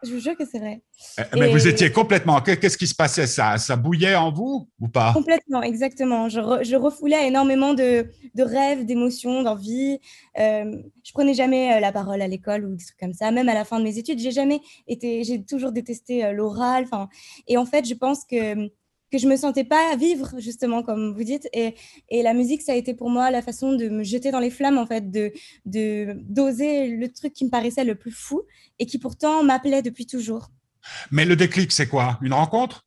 Je 0.03 0.13
vous 0.13 0.19
jure 0.19 0.35
que 0.35 0.45
c'est 0.45 0.59
vrai. 0.59 0.81
Eh, 1.17 1.39
mais 1.39 1.49
vous 1.49 1.67
étiez 1.67 1.91
complètement. 1.91 2.41
Qu'est-ce 2.41 2.77
qui 2.77 2.87
se 2.87 2.95
passait? 2.95 3.27
Ça, 3.27 3.57
ça 3.57 3.75
bouillait 3.75 4.15
en 4.15 4.31
vous 4.31 4.67
ou 4.79 4.87
pas? 4.87 5.13
Complètement, 5.13 5.61
exactement. 5.61 6.27
Je, 6.27 6.39
je, 6.63 6.75
refoulais 6.75 7.27
énormément 7.27 7.73
de, 7.73 8.07
de 8.33 8.43
rêves, 8.43 8.85
d'émotions, 8.85 9.43
d'envies. 9.43 9.99
Euh, 10.39 10.77
je 11.03 11.11
prenais 11.13 11.33
jamais 11.33 11.73
euh, 11.73 11.79
la 11.79 11.91
parole 11.91 12.21
à 12.21 12.27
l'école 12.27 12.65
ou 12.65 12.75
des 12.75 12.83
trucs 12.83 12.99
comme 12.99 13.13
ça. 13.13 13.29
Même 13.31 13.49
à 13.49 13.53
la 13.53 13.63
fin 13.63 13.77
de 13.79 13.83
mes 13.83 13.97
études, 13.97 14.19
j'ai 14.19 14.31
jamais 14.31 14.61
été. 14.87 15.23
J'ai 15.23 15.43
toujours 15.43 15.71
détesté 15.71 16.25
euh, 16.25 16.31
l'oral. 16.31 16.85
Enfin, 16.85 17.07
et 17.47 17.57
en 17.57 17.65
fait, 17.65 17.87
je 17.87 17.93
pense 17.93 18.25
que 18.25 18.69
que 19.11 19.17
je 19.17 19.27
me 19.27 19.35
sentais 19.35 19.63
pas 19.63 19.95
vivre 19.95 20.33
justement 20.39 20.83
comme 20.83 21.13
vous 21.13 21.23
dites. 21.23 21.47
Et, 21.53 21.75
et, 22.09 22.23
la 22.23 22.33
musique 22.33 22.61
ça 22.61 22.71
a 22.71 22.75
été 22.75 22.93
pour 22.93 23.09
moi 23.09 23.31
la 23.31 23.41
façon 23.41 23.73
de 23.73 23.89
me 23.89 24.03
jeter 24.03 24.31
dans 24.31 24.39
les 24.39 24.49
flammes 24.49 24.77
en 24.77 24.85
fait 24.85 25.11
de 25.11 25.31
d'oser 25.65 26.87
le 26.87 27.11
truc 27.11 27.33
qui 27.33 27.45
me 27.45 27.49
paraissait 27.49 27.83
le 27.83 27.95
plus 27.95 28.11
fou 28.11 28.43
et 28.79 28.85
qui 28.85 28.97
pourtant 28.99 29.43
m'appelait 29.43 29.81
depuis 29.81 30.05
toujours. 30.05 30.49
Mais 31.11 31.25
le 31.25 31.35
déclic 31.35 31.71
c'est 31.71 31.87
quoi? 31.87 32.17
Une 32.21 32.33
rencontre? 32.33 32.85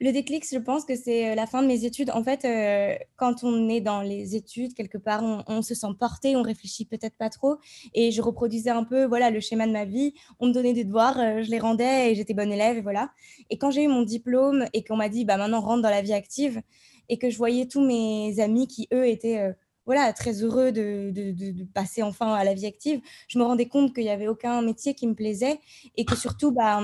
Le 0.00 0.12
déclic, 0.12 0.44
je 0.50 0.58
pense 0.58 0.84
que 0.84 0.96
c'est 0.96 1.30
euh, 1.30 1.34
la 1.34 1.46
fin 1.46 1.62
de 1.62 1.66
mes 1.66 1.84
études. 1.84 2.10
En 2.10 2.22
fait, 2.22 2.44
euh, 2.44 2.96
quand 3.16 3.44
on 3.44 3.68
est 3.68 3.80
dans 3.80 4.02
les 4.02 4.36
études, 4.36 4.74
quelque 4.74 4.98
part, 4.98 5.22
on, 5.46 5.62
se 5.62 5.74
sent 5.74 5.94
porté, 5.98 6.36
on 6.36 6.42
réfléchit 6.42 6.84
peut-être 6.84 7.16
pas 7.16 7.30
trop. 7.30 7.56
Et 7.94 8.10
je 8.10 8.22
reproduisais 8.22 8.70
un 8.70 8.84
peu 8.84 9.04
voilà, 9.04 9.30
le 9.30 9.40
schéma 9.40 9.66
de 9.66 9.72
ma 9.72 9.84
vie. 9.84 10.14
On 10.38 10.48
me 10.48 10.52
donnait 10.52 10.72
des 10.72 10.84
devoirs, 10.84 11.18
euh, 11.18 11.42
je 11.42 11.50
les 11.50 11.58
rendais 11.58 12.12
et 12.12 12.14
j'étais 12.14 12.34
bonne 12.34 12.52
élève. 12.52 12.78
Et, 12.78 12.80
voilà. 12.82 13.10
et 13.50 13.58
quand 13.58 13.70
j'ai 13.70 13.84
eu 13.84 13.88
mon 13.88 14.02
diplôme 14.02 14.66
et 14.72 14.84
qu'on 14.84 14.96
m'a 14.96 15.08
dit 15.08 15.24
bah, 15.24 15.36
maintenant 15.36 15.60
rentre 15.60 15.82
dans 15.82 15.90
la 15.90 16.02
vie 16.02 16.14
active, 16.14 16.62
et 17.08 17.18
que 17.18 17.28
je 17.28 17.36
voyais 17.36 17.66
tous 17.66 17.80
mes 17.84 18.38
amis 18.38 18.68
qui, 18.68 18.86
eux, 18.92 19.08
étaient 19.08 19.52
voilà, 19.84 20.12
très 20.12 20.44
heureux 20.44 20.70
de, 20.70 21.64
passer 21.74 22.04
enfin 22.04 22.32
à 22.32 22.44
la 22.44 22.54
vie 22.54 22.66
active, 22.66 23.00
je 23.26 23.40
me 23.40 23.42
rendais 23.42 23.66
compte 23.66 23.92
qu'il 23.92 24.04
n'y 24.04 24.10
avait 24.10 24.28
aucun 24.28 24.62
métier 24.62 24.94
qui 24.94 25.08
me 25.08 25.14
plaisait 25.14 25.58
et 25.96 26.04
que 26.04 26.14
surtout, 26.14 26.52
bah, 26.52 26.80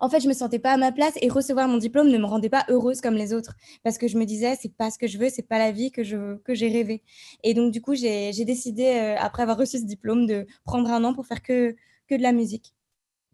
en 0.00 0.08
fait, 0.08 0.20
je 0.20 0.28
me 0.28 0.32
sentais 0.32 0.58
pas 0.58 0.72
à 0.72 0.76
ma 0.78 0.92
place 0.92 1.12
et 1.20 1.28
recevoir 1.28 1.68
mon 1.68 1.76
diplôme 1.76 2.08
ne 2.08 2.18
me 2.18 2.24
rendait 2.24 2.48
pas 2.48 2.64
heureuse 2.68 3.00
comme 3.00 3.14
les 3.14 3.34
autres 3.34 3.54
parce 3.84 3.98
que 3.98 4.08
je 4.08 4.16
me 4.16 4.24
disais 4.24 4.56
c'est 4.60 4.74
pas 4.74 4.90
ce 4.90 4.98
que 4.98 5.06
je 5.06 5.18
veux, 5.18 5.28
c'est 5.28 5.46
pas 5.46 5.58
la 5.58 5.72
vie 5.72 5.92
que 5.92 6.02
je 6.02 6.36
que 6.38 6.54
j'ai 6.54 6.68
rêvé. 6.68 7.02
Et 7.44 7.52
donc 7.52 7.70
du 7.70 7.82
coup, 7.82 7.94
j'ai 7.94 8.44
décidé 8.44 8.86
euh, 8.86 9.16
après 9.18 9.42
avoir 9.42 9.58
reçu 9.58 9.78
ce 9.78 9.84
diplôme 9.84 10.26
de 10.26 10.46
prendre 10.64 10.90
un 10.90 11.04
an 11.04 11.14
pour 11.14 11.26
faire 11.26 11.42
que 11.42 11.76
que 12.08 12.14
de 12.14 12.22
la 12.22 12.32
musique. 12.32 12.74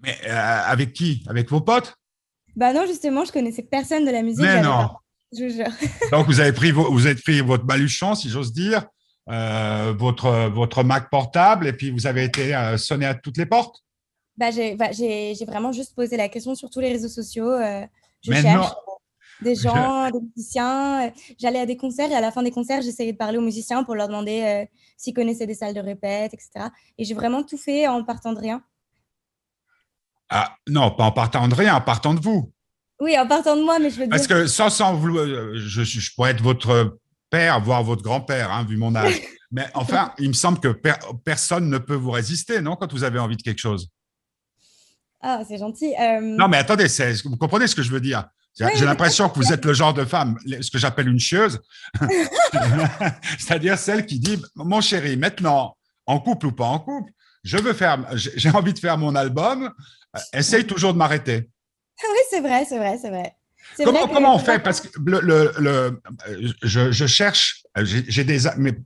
Mais 0.03 0.17
euh, 0.27 0.61
avec 0.67 0.93
qui? 0.93 1.25
Avec 1.29 1.49
vos 1.49 1.61
potes? 1.61 1.95
Bah 2.57 2.73
non, 2.73 2.85
justement, 2.87 3.25
je 3.25 3.33
connaissais 3.33 3.63
personne 3.63 4.05
de 4.05 4.11
la 4.11 4.23
musique. 4.23 4.45
Mais 4.45 4.61
non. 4.61 4.91
je 5.33 5.45
vous 5.45 5.51
jure. 5.51 5.89
donc 6.11 6.27
vous 6.27 6.41
avez 6.41 6.53
pris 6.53 6.73
vous 6.73 7.07
avez 7.07 7.15
pris 7.15 7.41
votre 7.41 7.65
baluchon, 7.65 8.15
si 8.15 8.29
j'ose 8.29 8.53
dire. 8.53 8.85
Euh, 9.29 9.93
votre, 9.99 10.49
votre 10.51 10.85
Mac 10.85 11.11
portable 11.11 11.67
et 11.67 11.73
puis 11.73 11.91
vous 11.91 12.07
avez 12.07 12.23
été 12.23 12.55
sonné 12.77 13.07
à 13.07 13.15
toutes 13.15 13.39
les 13.39 13.47
portes? 13.47 13.83
Bah, 14.37 14.51
bah, 14.77 14.93
j'ai 14.93 15.35
vraiment 15.47 15.73
juste 15.73 15.95
posé 15.95 16.17
la 16.17 16.29
question 16.29 16.55
sur 16.55 16.71
tous 16.71 16.81
les 16.81 16.93
réseaux 16.93 17.09
sociaux. 17.09 17.51
Euh, 17.51 17.87
je 18.23 18.33
cherche 18.33 18.75
des 19.41 19.55
gens, 19.55 20.11
des 20.11 20.21
musiciens. 20.21 21.13
J'allais 21.39 21.61
à 21.61 21.67
des 21.67 21.77
concerts 21.77 22.11
et 22.11 22.15
à 22.15 22.21
la 22.21 22.33
fin 22.33 22.43
des 22.43 22.51
concerts, 22.51 22.83
j'essayais 22.83 23.13
de 23.13 23.17
parler 23.17 23.39
aux 23.39 23.43
musiciens 23.43 23.85
pour 23.85 23.95
leur 23.95 24.09
demander 24.09 24.43
euh, 24.43 24.65
s'ils 24.97 25.15
connaissaient 25.15 25.47
des 25.47 25.55
salles 25.55 25.75
de 25.75 25.81
répète, 25.81 26.35
etc. 26.35 26.67
Et 26.99 27.05
j'ai 27.05 27.15
vraiment 27.15 27.43
tout 27.43 27.59
fait 27.59 27.87
en 27.87 28.05
partant 28.05 28.33
de 28.33 28.41
rien. 28.41 28.63
Ah, 30.29 30.57
non, 30.69 30.91
pas 30.91 31.05
en 31.05 31.13
partant 31.13 31.47
de 31.49 31.55
rien, 31.55 31.77
en 31.77 31.81
partant 31.81 32.13
de 32.13 32.21
vous. 32.21 32.53
Oui, 33.01 33.17
en 33.19 33.27
partant 33.27 33.57
de 33.57 33.63
moi, 33.63 33.79
mais 33.79 33.91
je 33.91 34.01
veux 34.01 34.09
Parce 34.09 34.27
que 34.27 34.47
sans, 34.47 34.71
sans 34.71 35.01
euh, 35.07 35.53
je, 35.55 35.85
je, 35.85 36.15
pourrais 36.15 36.31
être 36.31 36.43
votre 36.43 36.99
père, 37.31 37.61
voire 37.61 37.85
votre 37.85 38.03
grand-père, 38.03 38.51
hein, 38.51 38.65
vu 38.65 38.77
mon 38.77 38.95
âge. 38.95 39.21
mais 39.51 39.67
enfin, 39.75 40.13
il 40.19 40.29
me 40.29 40.35
semble 40.35 40.59
que 40.59 40.69
personne 41.25 41.69
ne 41.69 41.79
peut 41.79 41.95
vous 41.95 42.11
résister, 42.11 42.61
non, 42.61 42.75
quand 42.75 42.91
vous 42.93 43.05
avez 43.05 43.19
envie 43.19 43.37
de 43.37 43.43
quelque 43.43 43.61
chose? 43.61 43.91
Ah, 45.21 45.43
c'est 45.49 45.59
gentil. 45.59 45.95
Euh, 46.01 46.21
non, 46.21 46.49
mais 46.49 46.59
attendez, 46.59 46.87
vous 47.25 47.37
comprenez 47.37 47.67
ce 47.67 47.75
que 47.75 47.83
je 47.83 47.91
veux 47.91 48.01
dire? 48.01 48.29
J'ai 48.59 48.85
l'impression 48.85 49.29
que 49.29 49.39
vous 49.39 49.53
êtes 49.53 49.65
le 49.65 49.75
genre 49.75 49.93
de 49.93 50.05
femme, 50.05 50.39
ce 50.47 50.71
que 50.71 50.79
j'appelle 50.79 51.09
une 51.09 51.19
chieuse, 51.19 51.61
c'est-à-dire 53.39 53.79
celle 53.79 54.07
qui 54.07 54.19
dit 54.19 54.43
Mon 54.55 54.81
chéri, 54.81 55.17
maintenant, 55.17 55.77
en 56.07 56.21
couple 56.21 56.47
ou 56.47 56.53
pas 56.53 56.65
en 56.65 56.79
couple, 56.79 57.13
je 57.45 57.59
veux 57.59 57.75
faire, 57.75 57.99
j'ai 58.15 58.51
envie 58.51 58.73
de 58.73 58.79
faire 58.79 58.99
mon 58.99 59.15
album, 59.15 59.71
euh, 60.17 60.21
essaye 60.33 60.67
toujours 60.67 60.93
de 60.93 60.99
m'arrêter. 60.99 61.51
Oui, 62.03 62.19
c'est 62.31 62.41
vrai, 62.41 62.65
c'est 62.69 62.79
vrai, 62.79 62.99
c'est 63.01 63.11
vrai. 63.11 63.33
Comment, 63.85 64.07
comment 64.07 64.37
on 64.37 64.39
fait? 64.39 64.61
Parce 64.61 64.81
que 64.81 64.89
le, 65.05 66.01
je, 66.63 67.07
cherche, 67.07 67.63
j'ai 67.83 68.25
des, 68.25 68.39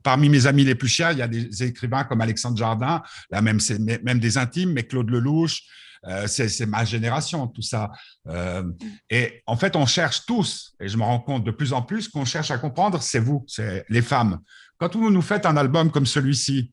parmi 0.03 0.27
mes 0.27 0.47
amis 0.47 0.63
les 0.63 0.75
plus 0.75 0.87
chers, 0.87 1.11
il 1.11 1.19
y 1.19 1.21
a 1.21 1.27
des 1.27 1.63
écrivains 1.63 2.03
comme 2.03 2.21
Alexandre 2.21 2.57
Jardin, 2.57 3.01
là 3.29 3.41
même, 3.41 3.59
même 4.03 4.19
des 4.19 4.37
intimes, 4.37 4.73
mais 4.73 4.83
Claude 4.83 5.09
Lelouch, 5.09 5.61
euh, 6.07 6.27
c'est 6.27 6.65
ma 6.65 6.83
génération, 6.83 7.47
tout 7.47 7.61
ça. 7.61 7.91
Euh, 8.27 8.63
et 9.09 9.43
en 9.45 9.55
fait, 9.55 9.75
on 9.75 9.85
cherche 9.85 10.25
tous, 10.25 10.73
et 10.79 10.87
je 10.87 10.97
me 10.97 11.03
rends 11.03 11.19
compte 11.19 11.43
de 11.43 11.51
plus 11.51 11.73
en 11.73 11.81
plus 11.81 12.07
qu'on 12.07 12.25
cherche 12.25 12.51
à 12.51 12.57
comprendre, 12.57 13.01
c'est 13.01 13.19
vous, 13.19 13.45
c'est 13.47 13.85
les 13.89 14.01
femmes. 14.01 14.39
Quand 14.77 14.95
vous 14.95 15.11
nous 15.11 15.21
faites 15.21 15.45
un 15.45 15.57
album 15.57 15.91
comme 15.91 16.05
celui-ci, 16.05 16.71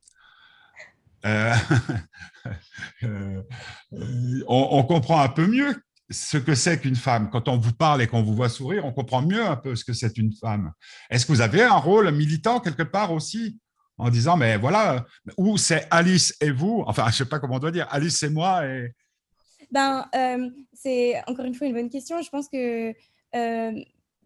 euh, 1.27 1.53
on, 3.03 4.69
on, 4.71 4.83
comprend 4.85 5.21
un 5.21 5.29
peu 5.29 5.49
mieux 5.49 5.75
ce 6.09 6.39
que 6.39 6.55
c'est 6.55 6.81
qu'une 6.81 6.97
femme. 6.97 7.29
Quand 7.29 7.49
on 7.49 7.59
vous 7.59 7.73
parle 7.73 8.03
et 8.03 8.07
qu'on 8.07 8.23
vous 8.23 8.35
voit 8.35 8.49
sourire, 8.49 8.85
on 8.87 8.93
comprend 8.93 9.21
mieux 9.21 9.45
un 9.45 9.57
peu 9.57 9.75
ce 9.75 9.85
que 9.85 9.93
c'est 9.93 10.17
une 10.17 10.33
femme. 10.33 10.73
Est-ce 11.11 11.27
que 11.27 11.33
vous 11.33 11.41
avez 11.41 11.65
un 11.65 11.77
rôle 11.77 12.11
militant 12.13 12.61
quelque 12.61 12.85
part 12.85 13.13
aussi 13.13 13.59
en 13.99 14.11
disant, 14.11 14.37
mais 14.37 14.57
voilà, 14.57 15.05
où 15.37 15.59
c'est 15.59 15.87
Alice 15.91 16.35
et 16.41 16.53
vous, 16.53 16.85
enfin, 16.87 17.03
je 17.07 17.09
ne 17.09 17.13
sais 17.13 17.25
pas 17.25 17.41
comment 17.41 17.57
on 17.57 17.59
doit 17.59 17.73
dire, 17.73 17.89
Alice 17.91 18.23
et 18.23 18.31
moi. 18.31 18.65
Et... 18.65 18.95
Ben, 19.71 20.09
euh, 20.15 20.51
c'est 20.73 21.21
encore 21.27 21.45
une 21.45 21.55
fois 21.55 21.67
une 21.67 21.75
bonne 21.75 21.91
question. 21.91 22.21
Je 22.23 22.31
pense 22.31 22.49
que 22.49 22.95
euh, 23.35 23.73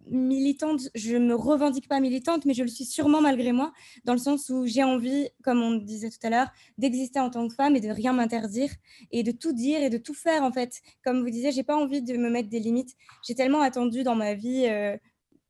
militante, 0.07 0.89
je 0.95 1.17
ne 1.17 1.27
me 1.27 1.35
revendique 1.35 1.89
pas 1.89 2.01
militante, 2.01 2.45
mais 2.45 2.55
je 2.55 2.63
le 2.63 2.69
suis 2.69 2.85
sûrement 2.85 3.21
malgré 3.21 3.53
moi, 3.53 3.73
dans 4.05 4.13
le 4.13 4.19
sens 4.19 4.49
où 4.51 4.67
j'ai 4.67 4.83
envie, 4.83 5.29
comme 5.43 5.63
on 5.63 5.77
disait 5.77 6.11
tout 6.11 6.25
à 6.25 6.31
l'heure, 6.31 6.49
d'exister 6.79 7.21
en 7.21 7.31
tant 7.31 7.47
que 7.49 7.55
femme 7.55 7.77
et 7.77 7.81
de 7.81 7.89
rien 7.91 8.13
m'interdire 8.13 8.71
et 9.11 9.23
de 9.23 9.33
tout 9.33 9.53
dire 9.53 9.83
et 9.83 9.91
de 9.91 9.99
tout 9.99 10.15
faire 10.15 10.43
en 10.43 10.53
fait. 10.53 10.81
Comme 11.05 11.23
vous 11.23 11.31
disiez, 11.31 11.53
j'ai 11.53 11.63
pas 11.63 11.77
envie 11.77 12.03
de 12.03 12.17
me 12.17 12.31
mettre 12.31 12.49
des 12.49 12.61
limites. 12.61 12.95
J'ai 13.27 13.35
tellement 13.35 13.61
attendu 13.61 14.03
dans 14.03 14.15
ma 14.15 14.35
vie 14.35 14.67
euh, 14.69 14.97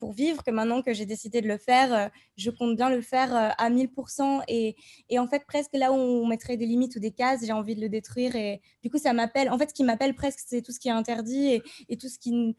pour 0.02 0.12
vivre 0.14 0.42
que 0.42 0.50
maintenant 0.50 0.82
que 0.82 0.92
j'ai 0.92 1.06
décidé 1.06 1.40
de 1.40 1.47
le 1.47 1.59
faire, 1.59 1.94
euh, 1.94 2.09
je 2.37 2.50
compte 2.50 2.75
bien 2.75 2.90
le 2.90 3.00
faire 3.00 3.32
euh, 3.32 3.50
à 3.56 3.71
1000%. 3.71 4.42
Et, 4.49 4.75
et, 5.09 5.21
en 5.21 5.28
fait, 5.28 5.44
presque 5.47 5.75
là 5.75 5.92
où 5.92 5.94
on 5.94 6.26
mettrait 6.26 6.56
des 6.56 6.66
limites 6.66 6.97
ou 6.97 6.99
des 6.99 7.12
cases, 7.12 7.47
j'ai 7.47 7.52
envie 7.52 7.76
de 7.76 7.80
le 7.80 7.88
détruire. 7.88 8.35
Et 8.35 8.61
du 8.82 8.90
coup, 8.90 8.99
ça 8.99 9.12
m'appelle. 9.12 9.49
En 9.49 9.56
fait, 9.59 9.68
ce 9.68 9.75
qui 9.75 9.85
m'appelle 9.85 10.14
presque, 10.14 10.40
c'est 10.44 10.61
tout 10.61 10.73
ce 10.73 10.80
qui 10.80 10.88
est 10.88 10.90
interdit 10.90 11.52
et, 11.52 11.62
et 11.88 11.97
tout 11.97 12.09
ce 12.09 12.18
qui 12.18 12.56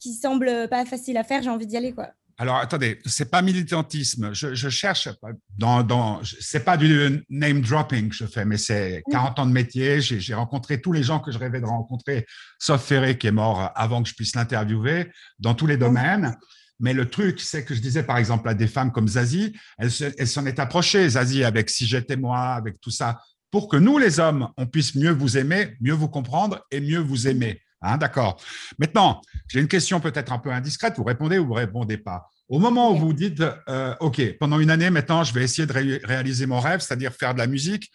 qui 0.00 0.12
semble 0.12 0.68
pas 0.68 0.84
facile 0.84 1.16
à 1.16 1.24
faire, 1.24 1.42
j'ai 1.42 1.48
envie 1.48 1.66
d'y 1.66 1.78
aller, 1.78 1.92
quoi. 1.92 2.10
Alors, 2.38 2.56
attendez, 2.56 2.98
c'est 3.06 3.30
pas 3.30 3.40
militantisme. 3.40 4.34
Je, 4.34 4.68
cherche 4.68 5.08
dans, 5.56 5.82
dans 5.82 6.20
c'est 6.24 6.64
pas 6.64 6.76
du 6.76 7.24
name 7.30 7.60
dropping 7.60 8.08
que 8.08 8.14
je 8.16 8.26
fais, 8.26 8.44
mais 8.44 8.58
c'est 8.58 9.02
40 9.10 9.38
ans 9.38 9.46
de 9.46 9.52
métier. 9.52 10.00
J'ai 10.00 10.34
rencontré 10.34 10.80
tous 10.80 10.92
les 10.92 11.02
gens 11.02 11.20
que 11.20 11.30
je 11.30 11.38
rêvais 11.38 11.60
de 11.60 11.66
rencontrer, 11.66 12.26
sauf 12.58 12.82
Ferré 12.82 13.16
qui 13.16 13.28
est 13.28 13.32
mort 13.32 13.70
avant 13.74 14.02
que 14.02 14.08
je 14.08 14.14
puisse 14.14 14.34
l'interviewer 14.34 15.10
dans 15.38 15.54
tous 15.54 15.66
les 15.66 15.76
domaines. 15.76 16.36
Mais 16.82 16.92
le 16.92 17.08
truc, 17.08 17.40
c'est 17.40 17.64
que 17.64 17.74
je 17.74 17.80
disais 17.80 18.02
par 18.02 18.18
exemple 18.18 18.48
à 18.48 18.54
des 18.54 18.66
femmes 18.66 18.92
comme 18.92 19.08
Zazie, 19.08 19.56
elle, 19.78 19.90
s'en 19.90 20.44
est 20.44 20.58
approchée, 20.58 21.08
Zazie, 21.08 21.44
avec 21.44 21.70
Si 21.70 21.86
j'étais 21.86 22.16
moi, 22.16 22.40
avec 22.40 22.80
tout 22.80 22.90
ça, 22.90 23.20
pour 23.50 23.68
que 23.68 23.76
nous, 23.76 23.98
les 23.98 24.18
hommes, 24.18 24.48
on 24.56 24.66
puisse 24.66 24.94
mieux 24.94 25.12
vous 25.12 25.38
aimer, 25.38 25.76
mieux 25.80 25.92
vous 25.92 26.08
comprendre 26.08 26.60
et 26.70 26.80
mieux 26.80 26.98
vous 26.98 27.28
aimer. 27.28 27.62
Hein, 27.82 27.98
d'accord. 27.98 28.40
Maintenant, 28.78 29.20
j'ai 29.48 29.60
une 29.60 29.68
question 29.68 30.00
peut-être 30.00 30.32
un 30.32 30.38
peu 30.38 30.50
indiscrète. 30.50 30.94
Vous 30.96 31.04
répondez 31.04 31.38
ou 31.38 31.46
vous 31.46 31.54
répondez 31.54 31.98
pas? 31.98 32.28
Au 32.48 32.58
moment 32.58 32.92
où 32.92 32.96
vous 32.96 33.12
dites, 33.12 33.42
euh, 33.68 33.94
OK, 34.00 34.20
pendant 34.38 34.58
une 34.58 34.70
année 34.70 34.90
maintenant, 34.90 35.24
je 35.24 35.32
vais 35.32 35.42
essayer 35.42 35.66
de 35.66 35.72
réaliser 35.72 36.46
mon 36.46 36.60
rêve, 36.60 36.80
c'est-à-dire 36.80 37.12
faire 37.12 37.34
de 37.34 37.38
la 37.38 37.46
musique 37.46 37.90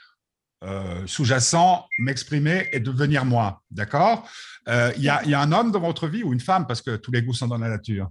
euh, 0.64 1.06
sous-jacent, 1.06 1.86
m'exprimer 2.00 2.68
et 2.72 2.80
devenir 2.80 3.26
moi. 3.26 3.62
D'accord? 3.70 4.28
Euh, 4.68 4.92
Il 4.98 5.04
y, 5.04 5.10
a 5.10 5.42
un 5.42 5.52
homme 5.52 5.72
dans 5.72 5.80
votre 5.80 6.08
vie 6.08 6.24
ou 6.24 6.34
une 6.34 6.40
femme, 6.40 6.66
parce 6.66 6.82
que 6.82 6.96
tous 6.96 7.12
les 7.12 7.22
goûts 7.22 7.34
sont 7.34 7.48
dans 7.48 7.58
la 7.58 7.70
nature. 7.70 8.10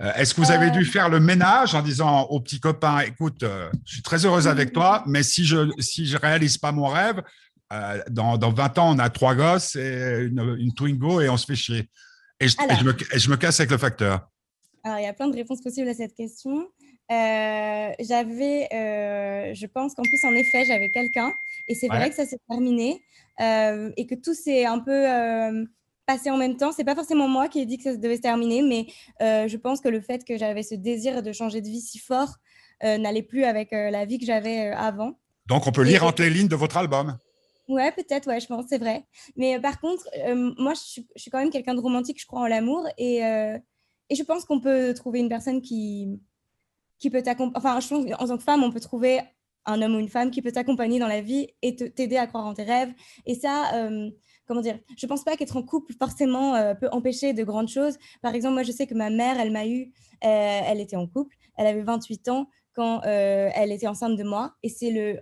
Est-ce 0.00 0.32
que 0.32 0.40
vous 0.40 0.52
avez 0.52 0.70
dû 0.70 0.84
faire 0.84 1.08
le 1.08 1.18
ménage 1.18 1.74
en 1.74 1.82
disant 1.82 2.22
au 2.26 2.40
petit 2.40 2.60
copain, 2.60 3.00
écoute, 3.00 3.44
je 3.84 3.94
suis 3.94 4.02
très 4.02 4.24
heureuse 4.24 4.46
avec 4.46 4.72
toi, 4.72 5.02
mais 5.06 5.24
si 5.24 5.44
je 5.44 5.70
si 5.80 6.06
je 6.06 6.16
réalise 6.16 6.56
pas 6.56 6.70
mon 6.70 6.86
rêve, 6.86 7.20
euh, 7.72 8.02
dans, 8.10 8.38
dans, 8.38 8.50
20 8.50 8.78
ans, 8.78 8.94
on 8.94 8.98
a 8.98 9.10
trois 9.10 9.34
gosses 9.34 9.76
et 9.76 10.20
une, 10.20 10.56
une 10.58 10.72
Twingo 10.72 11.20
et 11.20 11.28
on 11.28 11.36
se 11.36 11.44
fait 11.44 11.56
chier. 11.56 11.88
Et 12.40 12.48
je, 12.48 12.56
je, 12.56 12.84
me, 12.84 12.96
je, 13.14 13.30
me, 13.30 13.36
casse 13.36 13.60
avec 13.60 13.70
le 13.70 13.78
facteur. 13.78 14.26
Alors, 14.84 14.98
il 14.98 15.04
y 15.04 15.06
a 15.06 15.12
plein 15.12 15.28
de 15.28 15.36
réponses 15.36 15.60
possibles 15.60 15.88
à 15.88 15.94
cette 15.94 16.14
question. 16.14 16.66
Euh, 17.10 17.90
j'avais, 18.00 18.68
euh, 18.72 19.54
je 19.54 19.66
pense 19.66 19.94
qu'en 19.94 20.02
plus, 20.02 20.24
en 20.24 20.34
effet, 20.34 20.64
j'avais 20.64 20.88
quelqu'un 20.88 21.32
et 21.66 21.74
c'est 21.74 21.88
vrai 21.88 22.08
que 22.08 22.16
ça 22.16 22.24
s'est 22.24 22.40
terminé 22.48 23.02
euh, 23.40 23.90
et 23.96 24.06
que 24.06 24.14
tout 24.14 24.34
s'est 24.34 24.64
un 24.64 24.78
peu 24.78 25.10
euh, 25.10 25.64
passé 26.08 26.30
en 26.30 26.36
même 26.36 26.56
temps. 26.56 26.72
C'est 26.72 26.84
pas 26.84 26.96
forcément 26.96 27.28
moi 27.28 27.48
qui 27.48 27.60
ai 27.60 27.66
dit 27.66 27.76
que 27.76 27.84
ça 27.84 27.96
devait 27.96 28.16
se 28.16 28.22
terminer, 28.22 28.62
mais 28.62 28.86
je 29.20 29.56
pense 29.56 29.80
que 29.80 29.88
le 29.88 30.00
fait 30.00 30.24
que 30.24 30.36
j'avais 30.36 30.64
ce 30.64 30.74
désir 30.74 31.22
de 31.22 31.32
changer 31.32 31.60
de 31.60 31.68
vie 31.68 31.80
si 31.80 31.98
fort 31.98 32.36
n'allait 32.82 33.22
plus 33.22 33.44
avec 33.44 33.70
la 33.72 34.04
vie 34.06 34.18
que 34.18 34.26
j'avais 34.26 34.68
avant. 34.68 35.18
Donc, 35.46 35.66
on 35.66 35.72
peut 35.72 35.82
lire 35.82 36.04
entre 36.04 36.22
les 36.22 36.30
lignes 36.30 36.48
de 36.48 36.56
votre 36.56 36.76
album. 36.76 37.16
Ouais, 37.68 37.92
peut-être, 37.92 38.26
ouais, 38.26 38.40
je 38.40 38.46
pense, 38.46 38.64
c'est 38.68 38.78
vrai. 38.78 39.04
Mais 39.36 39.56
euh, 39.56 39.60
par 39.60 39.78
contre, 39.78 40.08
euh, 40.26 40.52
moi, 40.58 40.72
je 40.72 40.80
suis, 40.80 41.08
je 41.14 41.22
suis, 41.22 41.30
quand 41.30 41.38
même 41.38 41.50
quelqu'un 41.50 41.74
de 41.74 41.80
romantique, 41.80 42.18
je 42.18 42.26
crois 42.26 42.40
en 42.40 42.46
l'amour. 42.46 42.86
Et, 42.96 43.24
euh, 43.24 43.58
et 44.08 44.14
je 44.14 44.22
pense 44.22 44.46
qu'on 44.46 44.58
peut 44.58 44.94
trouver 44.94 45.20
une 45.20 45.28
personne 45.28 45.60
qui, 45.60 46.18
qui 46.98 47.10
peut 47.10 47.22
t'accompagner. 47.22 47.58
Enfin, 47.58 47.78
je 47.80 47.88
pense 47.88 48.06
qu'en 48.06 48.26
tant 48.26 48.36
que 48.38 48.42
femme, 48.42 48.62
on 48.62 48.72
peut 48.72 48.80
trouver 48.80 49.20
un 49.66 49.82
homme 49.82 49.96
ou 49.96 49.98
une 49.98 50.08
femme 50.08 50.30
qui 50.30 50.40
peut 50.40 50.50
t'accompagner 50.50 50.98
dans 50.98 51.08
la 51.08 51.20
vie 51.20 51.48
et 51.60 51.76
t'aider 51.76 52.16
à 52.16 52.26
croire 52.26 52.46
en 52.46 52.54
tes 52.54 52.62
rêves. 52.62 52.92
Et 53.26 53.34
ça, 53.34 53.70
comment 54.48 54.62
dire, 54.62 54.78
je 54.96 55.06
pense 55.06 55.22
pas 55.22 55.36
qu'être 55.36 55.56
en 55.56 55.62
couple, 55.62 55.92
forcément, 55.98 56.74
peut 56.80 56.88
empêcher 56.90 57.32
de 57.34 57.44
grandes 57.44 57.68
choses. 57.68 57.98
Par 58.22 58.34
exemple, 58.34 58.54
moi, 58.54 58.62
je 58.64 58.72
sais 58.72 58.86
que 58.86 58.94
ma 58.94 59.10
mère, 59.10 59.38
elle 59.38 59.52
m'a 59.52 59.66
eu, 59.66 59.92
elle 60.22 60.80
était 60.80 60.96
en 60.96 61.06
couple, 61.06 61.36
elle 61.56 61.66
avait 61.66 61.82
28 61.82 62.28
ans 62.28 62.48
quand 62.74 63.02
elle 63.02 63.70
était 63.70 63.86
enceinte 63.86 64.16
de 64.16 64.24
moi. 64.24 64.54
Et 64.62 64.68
c'est 64.68 64.90
le 64.90 65.20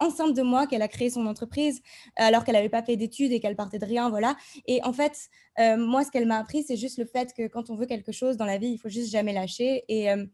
enceinte 0.00 0.34
de 0.34 0.42
moi 0.42 0.66
qu'elle 0.66 0.82
a 0.82 0.88
créé 0.88 1.10
son 1.10 1.26
entreprise 1.26 1.80
alors 2.16 2.44
qu'elle 2.44 2.54
n'avait 2.54 2.68
pas 2.68 2.82
fait 2.82 2.96
d'études 2.96 3.32
et 3.32 3.40
qu'elle 3.40 3.56
partait 3.56 3.78
de 3.78 3.86
rien, 3.86 4.10
voilà. 4.10 4.36
Et 4.66 4.82
en 4.84 4.92
fait, 4.92 5.28
euh, 5.58 5.76
moi, 5.76 6.04
ce 6.04 6.10
qu'elle 6.10 6.26
m'a 6.26 6.38
appris, 6.38 6.62
c'est 6.62 6.76
juste 6.76 6.98
le 6.98 7.04
fait 7.04 7.32
que 7.34 7.46
quand 7.46 7.70
on 7.70 7.76
veut 7.76 7.86
quelque 7.86 8.12
chose 8.12 8.36
dans 8.36 8.44
la 8.44 8.58
vie, 8.58 8.68
il 8.68 8.78
faut 8.78 8.88
juste 8.88 9.10
jamais 9.10 9.32
lâcher. 9.32 9.84
Et, 9.88 10.10
euh, 10.10 10.24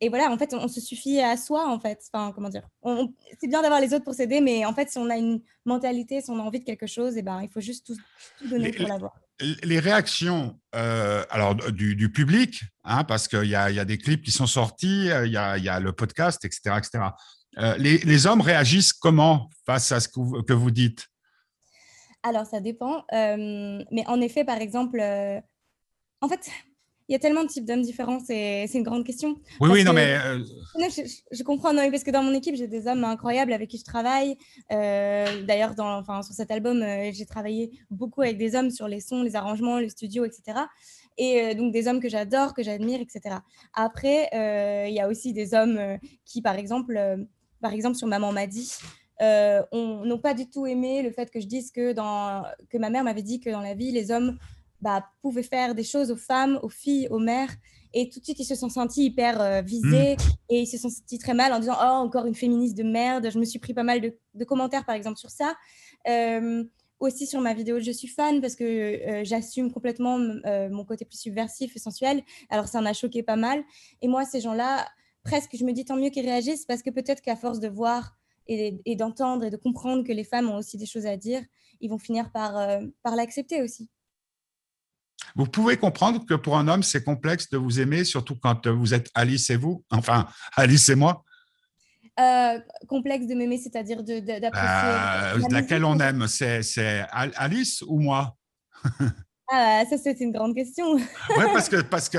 et 0.00 0.08
voilà, 0.08 0.30
en 0.30 0.36
fait, 0.36 0.52
on, 0.54 0.68
se 0.68 0.80
suffit 0.80 1.20
à 1.20 1.36
soi, 1.36 1.68
en 1.68 1.80
fait. 1.80 2.02
Enfin, 2.12 2.32
comment 2.34 2.48
dire 2.50 2.68
C'est 3.40 3.48
bien 3.48 3.62
d'avoir 3.62 3.80
les 3.80 3.94
autres 3.94 4.04
pour 4.04 4.14
s'aider, 4.14 4.40
mais 4.40 4.64
en 4.64 4.74
fait, 4.74 4.90
si 4.90 4.98
on 4.98 5.08
a 5.08 5.16
une 5.16 5.40
mentalité, 5.64 6.20
si 6.20 6.30
on 6.30 6.38
a 6.38 6.42
envie 6.42 6.60
de 6.60 6.64
quelque 6.64 6.86
chose, 6.86 7.16
et 7.16 7.20
eh 7.20 7.22
ben, 7.22 7.40
il 7.42 7.48
faut 7.48 7.60
juste 7.60 7.86
tout, 7.86 7.96
donner 8.48 8.72
pour 8.72 8.86
l'avoir. 8.88 9.14
Les 9.62 9.78
réactions 9.80 10.58
euh, 10.74 11.24
alors, 11.30 11.54
du, 11.54 12.10
public, 12.10 12.62
hein, 12.84 13.04
parce 13.04 13.28
qu'il 13.28 13.44
y, 13.44 13.50
y 13.50 13.54
a, 13.54 13.84
des 13.84 13.98
clips 13.98 14.22
qui 14.22 14.30
sont 14.30 14.46
sortis, 14.46 15.06
il 15.24 15.30
y 15.30 15.36
a, 15.36 15.58
y 15.58 15.68
a 15.68 15.80
le 15.80 15.92
podcast, 15.92 16.44
etc. 16.44 16.76
etc. 16.78 17.04
Euh, 17.58 17.76
les, 17.78 18.26
hommes 18.26 18.40
réagissent 18.40 18.92
comment 18.92 19.48
face 19.64 19.90
à 19.92 20.00
ce 20.00 20.08
que 20.08 20.52
vous, 20.52 20.70
dites? 20.70 21.06
Alors, 22.22 22.46
ça 22.46 22.60
dépend. 22.60 23.04
Euh, 23.12 23.82
mais 23.90 24.06
en 24.06 24.20
effet, 24.20 24.44
par 24.44 24.58
exemple, 24.58 25.00
euh, 25.00 25.40
en 26.20 26.28
fait, 26.28 26.50
il 27.08 27.12
y 27.12 27.14
a 27.14 27.18
tellement 27.18 27.44
de 27.44 27.48
types 27.48 27.64
d'hommes 27.64 27.82
différents, 27.82 28.18
c'est 28.20 28.68
une 28.74 28.82
grande 28.82 29.04
question. 29.04 29.36
Oui, 29.60 29.70
oui, 29.72 29.84
non, 29.84 29.92
mais. 29.92 30.18
je, 30.76 31.42
comprends, 31.42 31.72
non, 31.72 31.88
parce 31.90 32.02
que 32.02 32.10
dans 32.10 32.22
mon 32.22 32.34
équipe, 32.34 32.56
j'ai 32.56 32.66
des 32.66 32.86
hommes 32.88 33.04
incroyables 33.04 33.52
avec 33.52 33.70
qui 33.70 33.78
je 33.78 33.84
travaille. 33.84 34.36
D'ailleurs, 34.70 35.74
enfin, 35.78 36.22
sur 36.22 36.34
cet 36.34 36.50
album, 36.50 36.84
j'ai 37.12 37.26
travaillé 37.26 37.70
beaucoup 37.90 38.22
avec 38.22 38.38
des 38.38 38.56
hommes 38.56 38.70
sur 38.70 38.88
les 38.88 39.00
sons, 39.00 39.22
les 39.22 39.36
arrangements, 39.36 39.78
le 39.78 39.88
studio, 39.88 40.24
etc 40.24 40.66
et 41.18 41.40
euh, 41.40 41.54
donc 41.54 41.72
des 41.72 41.88
hommes 41.88 42.00
que 42.00 42.08
j'adore, 42.08 42.54
que 42.54 42.62
j'admire, 42.62 43.00
etc. 43.00 43.36
Après, 43.74 44.28
euh, 44.34 44.88
il 44.88 44.94
y 44.94 45.00
a 45.00 45.08
aussi 45.08 45.32
des 45.32 45.54
hommes 45.54 45.78
euh, 45.78 45.96
qui, 46.24 46.42
par 46.42 46.56
exemple, 46.56 46.98
par 47.60 47.72
exemple 47.72 47.96
sur 47.96 48.06
Maman 48.06 48.32
m'a 48.32 48.46
dit, 48.46 48.72
n'ont 49.20 50.18
pas 50.18 50.34
du 50.34 50.48
tout 50.48 50.66
aimé 50.66 51.02
le 51.02 51.10
fait 51.10 51.30
que 51.30 51.40
je 51.40 51.46
dise 51.46 51.70
que, 51.70 51.92
dans, 51.92 52.44
que 52.68 52.78
ma 52.78 52.90
mère 52.90 53.04
m'avait 53.04 53.22
dit 53.22 53.40
que 53.40 53.50
dans 53.50 53.60
la 53.60 53.74
vie, 53.74 53.92
les 53.92 54.10
hommes 54.10 54.38
bah, 54.86 55.06
pouvaient 55.22 55.42
faire 55.42 55.74
des 55.74 55.84
choses 55.84 56.10
aux 56.10 56.16
femmes, 56.16 56.58
aux 56.62 56.68
filles, 56.68 57.08
aux 57.10 57.18
mères. 57.18 57.54
Et 57.92 58.10
tout 58.10 58.20
de 58.20 58.24
suite, 58.24 58.38
ils 58.38 58.44
se 58.44 58.54
sont 58.54 58.68
sentis 58.68 59.04
hyper 59.04 59.62
visés 59.62 60.16
mmh. 60.16 60.50
et 60.50 60.60
ils 60.60 60.66
se 60.66 60.76
sont 60.76 60.90
sentis 60.90 61.18
très 61.18 61.34
mal 61.34 61.52
en 61.52 61.60
disant 61.60 61.76
Oh, 61.80 62.04
encore 62.04 62.26
une 62.26 62.34
féministe 62.34 62.76
de 62.76 62.82
merde. 62.82 63.30
Je 63.30 63.38
me 63.38 63.44
suis 63.44 63.58
pris 63.58 63.72
pas 63.72 63.84
mal 63.84 64.00
de, 64.00 64.18
de 64.34 64.44
commentaires, 64.44 64.84
par 64.84 64.94
exemple, 64.94 65.18
sur 65.18 65.30
ça 65.30 65.54
aussi 67.00 67.26
sur 67.26 67.40
ma 67.40 67.54
vidéo 67.54 67.78
Je 67.80 67.90
suis 67.90 68.08
fan 68.08 68.40
parce 68.40 68.56
que 68.56 68.64
euh, 68.64 69.24
j'assume 69.24 69.72
complètement 69.72 70.18
euh, 70.18 70.68
mon 70.70 70.84
côté 70.84 71.04
plus 71.04 71.18
subversif 71.18 71.74
et 71.76 71.78
sensuel. 71.78 72.22
Alors 72.50 72.68
ça 72.68 72.78
en 72.78 72.86
a 72.86 72.92
choqué 72.92 73.22
pas 73.22 73.36
mal. 73.36 73.62
Et 74.02 74.08
moi, 74.08 74.24
ces 74.24 74.40
gens-là, 74.40 74.86
presque, 75.22 75.56
je 75.56 75.64
me 75.64 75.72
dis 75.72 75.84
tant 75.84 75.96
mieux 75.96 76.10
qu'ils 76.10 76.26
réagissent 76.26 76.64
parce 76.64 76.82
que 76.82 76.90
peut-être 76.90 77.20
qu'à 77.20 77.36
force 77.36 77.60
de 77.60 77.68
voir 77.68 78.16
et, 78.48 78.96
d'entendre 78.96 79.44
et 79.44 79.50
de 79.50 79.56
comprendre 79.56 80.04
que 80.04 80.12
les 80.12 80.24
femmes 80.24 80.48
ont 80.48 80.56
aussi 80.56 80.78
des 80.78 80.86
choses 80.86 81.06
à 81.06 81.16
dire, 81.16 81.42
ils 81.80 81.90
vont 81.90 81.98
finir 81.98 82.30
par, 82.30 82.56
euh, 82.56 82.80
par 83.02 83.16
l'accepter 83.16 83.62
aussi. 83.62 83.90
Vous 85.34 85.46
pouvez 85.46 85.76
comprendre 85.76 86.24
que 86.24 86.34
pour 86.34 86.56
un 86.56 86.68
homme, 86.68 86.82
c'est 86.82 87.04
complexe 87.04 87.50
de 87.50 87.58
vous 87.58 87.80
aimer, 87.80 88.04
surtout 88.04 88.36
quand 88.36 88.66
vous 88.66 88.94
êtes 88.94 89.10
Alice 89.14 89.50
et 89.50 89.56
vous, 89.56 89.84
enfin 89.90 90.26
Alice 90.56 90.88
et 90.88 90.94
moi. 90.94 91.24
Euh, 92.18 92.58
complexe 92.88 93.26
de 93.26 93.34
m'aimer, 93.34 93.58
c'est-à-dire 93.58 94.02
d'apprécier. 94.02 94.48
Euh, 94.54 95.38
laquelle 95.50 95.84
on 95.84 95.98
aime 96.00 96.26
C'est 96.26 97.06
Alice 97.10 97.82
ou 97.86 98.00
moi? 98.00 98.36
Ah, 99.48 99.84
ça, 99.88 99.96
c'est 99.96 100.18
une 100.18 100.32
grande 100.32 100.56
question. 100.56 100.96
oui, 100.96 101.04
parce 101.52 101.68
que, 101.68 101.80
parce 101.82 102.08
que 102.08 102.18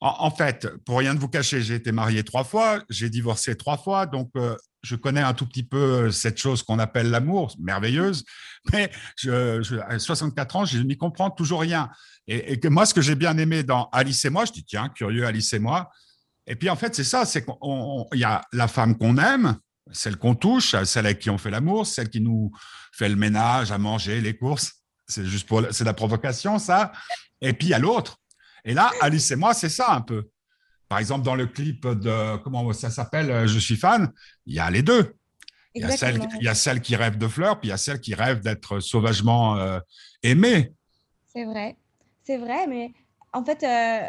en, 0.00 0.30
fait, 0.30 0.68
pour 0.84 0.98
rien 0.98 1.14
de 1.14 1.18
vous 1.18 1.28
cacher, 1.28 1.62
j'ai 1.62 1.74
été 1.74 1.90
marié 1.90 2.22
trois 2.22 2.44
fois, 2.44 2.82
j'ai 2.90 3.08
divorcé 3.08 3.56
trois 3.56 3.78
fois, 3.78 4.06
donc 4.06 4.30
euh, 4.36 4.56
je 4.82 4.94
connais 4.94 5.22
un 5.22 5.32
tout 5.32 5.46
petit 5.46 5.62
peu 5.62 5.76
euh, 5.76 6.10
cette 6.10 6.38
chose 6.38 6.62
qu'on 6.62 6.78
appelle 6.78 7.10
l'amour, 7.10 7.54
merveilleuse, 7.58 8.24
mais 8.72 8.90
je, 9.16 9.78
à 9.80 9.98
64 9.98 10.56
ans, 10.56 10.64
je 10.64 10.78
n'y 10.78 10.96
comprends 10.96 11.30
toujours 11.30 11.60
rien. 11.60 11.90
Et, 12.28 12.58
que 12.58 12.68
moi, 12.68 12.86
ce 12.86 12.94
que 12.94 13.00
j'ai 13.00 13.14
bien 13.14 13.38
aimé 13.38 13.62
dans 13.62 13.88
Alice 13.92 14.24
et 14.24 14.30
moi, 14.30 14.44
je 14.44 14.52
dis 14.52 14.64
tiens, 14.64 14.88
curieux 14.88 15.26
Alice 15.26 15.52
et 15.52 15.58
moi. 15.58 15.90
Et 16.46 16.56
puis 16.56 16.68
en 16.68 16.76
fait, 16.76 16.94
c'est 16.94 17.04
ça, 17.04 17.24
c'est 17.24 17.44
qu'il 17.44 18.20
y 18.20 18.24
a 18.24 18.42
la 18.52 18.68
femme 18.68 18.96
qu'on 18.98 19.16
aime, 19.18 19.56
celle 19.92 20.16
qu'on 20.16 20.34
touche, 20.34 20.74
celle 20.84 21.06
avec 21.06 21.20
qui 21.20 21.30
on 21.30 21.38
fait 21.38 21.50
l'amour, 21.50 21.86
celle 21.86 22.08
qui 22.08 22.20
nous 22.20 22.50
fait 22.92 23.08
le 23.08 23.16
ménage, 23.16 23.70
à 23.70 23.78
manger, 23.78 24.20
les 24.20 24.36
courses. 24.36 24.72
C'est 25.06 25.24
juste 25.24 25.46
pour, 25.46 25.62
c'est 25.70 25.84
la 25.84 25.94
provocation, 25.94 26.58
ça. 26.58 26.92
Et 27.40 27.52
puis 27.52 27.68
il 27.68 27.70
y 27.70 27.74
a 27.74 27.78
l'autre. 27.78 28.18
Et 28.64 28.74
là, 28.74 28.90
Alice 29.00 29.30
et 29.30 29.36
moi, 29.36 29.54
c'est 29.54 29.68
ça 29.68 29.92
un 29.92 30.00
peu. 30.00 30.28
Par 30.88 30.98
exemple, 30.98 31.24
dans 31.24 31.34
le 31.34 31.46
clip 31.46 31.86
de, 31.86 32.36
comment 32.38 32.72
ça 32.72 32.90
s'appelle, 32.90 33.30
euh, 33.30 33.46
Je 33.46 33.58
suis 33.58 33.76
fan, 33.76 34.12
il 34.46 34.54
y 34.54 34.60
a 34.60 34.70
les 34.70 34.82
deux. 34.82 35.14
Il 35.74 35.82
y, 35.82 35.84
a 35.84 35.96
celle, 35.96 36.26
il 36.40 36.44
y, 36.44 36.48
a 36.48 36.54
celle, 36.54 36.80
qui 36.80 36.96
rêve 36.96 37.18
de 37.18 37.28
fleurs, 37.28 37.60
puis 37.60 37.68
il 37.68 37.70
y 37.70 37.74
a 37.74 37.76
celle 37.76 38.00
qui 38.00 38.14
rêve 38.14 38.40
d'être 38.40 38.80
sauvagement 38.80 39.58
euh, 39.58 39.78
aimée. 40.22 40.72
C'est 41.34 41.44
vrai, 41.44 41.76
c'est 42.26 42.36
vrai, 42.36 42.66
mais 42.66 42.92
en 43.32 43.44
fait, 43.44 43.62
euh, 43.62 44.08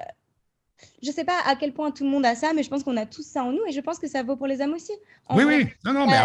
je 1.01 1.09
ne 1.09 1.13
sais 1.13 1.23
pas 1.23 1.39
à 1.45 1.55
quel 1.55 1.73
point 1.73 1.91
tout 1.91 2.03
le 2.03 2.09
monde 2.09 2.25
a 2.25 2.35
ça, 2.35 2.53
mais 2.53 2.63
je 2.63 2.69
pense 2.69 2.83
qu'on 2.83 2.97
a 2.97 3.05
tous 3.05 3.25
ça 3.25 3.43
en 3.43 3.51
nous, 3.51 3.65
et 3.67 3.71
je 3.71 3.81
pense 3.81 3.99
que 3.99 4.07
ça 4.07 4.23
vaut 4.23 4.35
pour 4.35 4.47
les 4.47 4.59
hommes 4.61 4.73
aussi. 4.73 4.93
oui, 5.31 5.43
oui, 5.43 5.67
non, 5.85 5.93
non, 5.93 6.07
mais. 6.07 6.19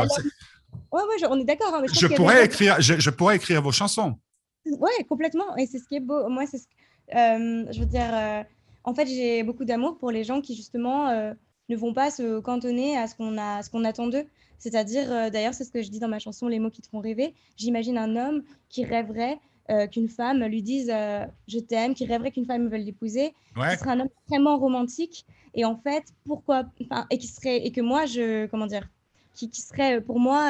ouais, 0.93 1.03
ouais, 1.03 1.27
on 1.29 1.39
est 1.39 1.45
d'accord. 1.45 1.75
Hein, 1.75 1.83
je, 1.93 2.07
pourrais 2.09 2.45
écrire, 2.47 2.81
je, 2.81 2.99
je, 2.99 3.11
pourrais 3.11 3.37
écrire 3.37 3.61
vos 3.63 3.73
chansons. 3.73 4.17
Oui, 4.65 4.91
complètement, 5.09 5.57
et 5.57 5.67
c'est 5.67 5.79
ce 5.79 5.85
qui 5.85 5.97
est 5.97 6.01
beau. 6.01 6.29
Moi, 6.29 6.47
c'est 6.47 6.59
ce 6.59 6.67
je 7.13 7.79
veux 7.79 7.87
dire 7.87 8.45
en 8.85 8.95
fait, 8.95 9.07
j'ai 9.07 9.43
beaucoup 9.43 9.65
d'amour 9.65 9.99
pour 9.99 10.11
les 10.11 10.25
gens 10.25 10.41
qui, 10.41 10.55
justement, 10.55 11.09
euh, 11.09 11.33
ne 11.69 11.77
vont 11.77 11.93
pas 11.93 12.11
se 12.11 12.41
cantonner 12.41 12.97
à 12.97 13.07
ce 13.07 13.15
qu'on 13.15 13.37
qu'on 13.71 13.85
attend 13.85 14.09
d'eux. 14.09 14.27
C'est-à-dire, 14.59 15.11
euh, 15.13 15.31
d'ailleurs, 15.31 15.55
c'est 15.55 15.65
ce 15.65 15.71
que 15.71 15.83
je 15.83 15.91
dis 15.91 16.01
dans 16.01 16.09
ma 16.09 16.19
chanson 16.19 16.49
Les 16.49 16.59
mots 16.59 16.71
qui 16.71 16.83
te 16.83 16.89
font 16.89 17.01
rêver. 17.01 17.35
J'imagine 17.57 17.99
un 17.99 18.17
homme 18.17 18.43
qui 18.69 18.85
rêverait 18.85 19.39
euh, 19.71 19.87
qu'une 19.87 20.09
femme 20.09 20.45
lui 20.45 20.63
dise 20.63 20.89
je 20.89 21.59
t'aime, 21.59 21.95
qui 21.95 22.07
rêverait 22.07 22.31
qu'une 22.31 22.47
femme 22.47 22.69
veuille 22.69 22.85
l'épouser. 22.85 23.35
Ce 23.57 23.79
serait 23.79 23.91
un 23.91 24.01
homme 24.01 24.09
extrêmement 24.21 24.59
romantique. 24.59 25.27
Et 25.55 25.65
en 25.65 25.77
fait, 25.77 26.05
pourquoi 26.25 26.65
et 27.11 27.19
qui 27.19 27.27
serait 27.27 27.59
et 27.59 27.73
que 27.73 27.81
moi 27.81 28.07
je 28.07 28.47
comment 28.47 28.67
dire, 28.67 28.89
qui, 29.35 29.51
qui 29.51 29.61
serait 29.61 30.01
pour 30.01 30.19
moi 30.19 30.49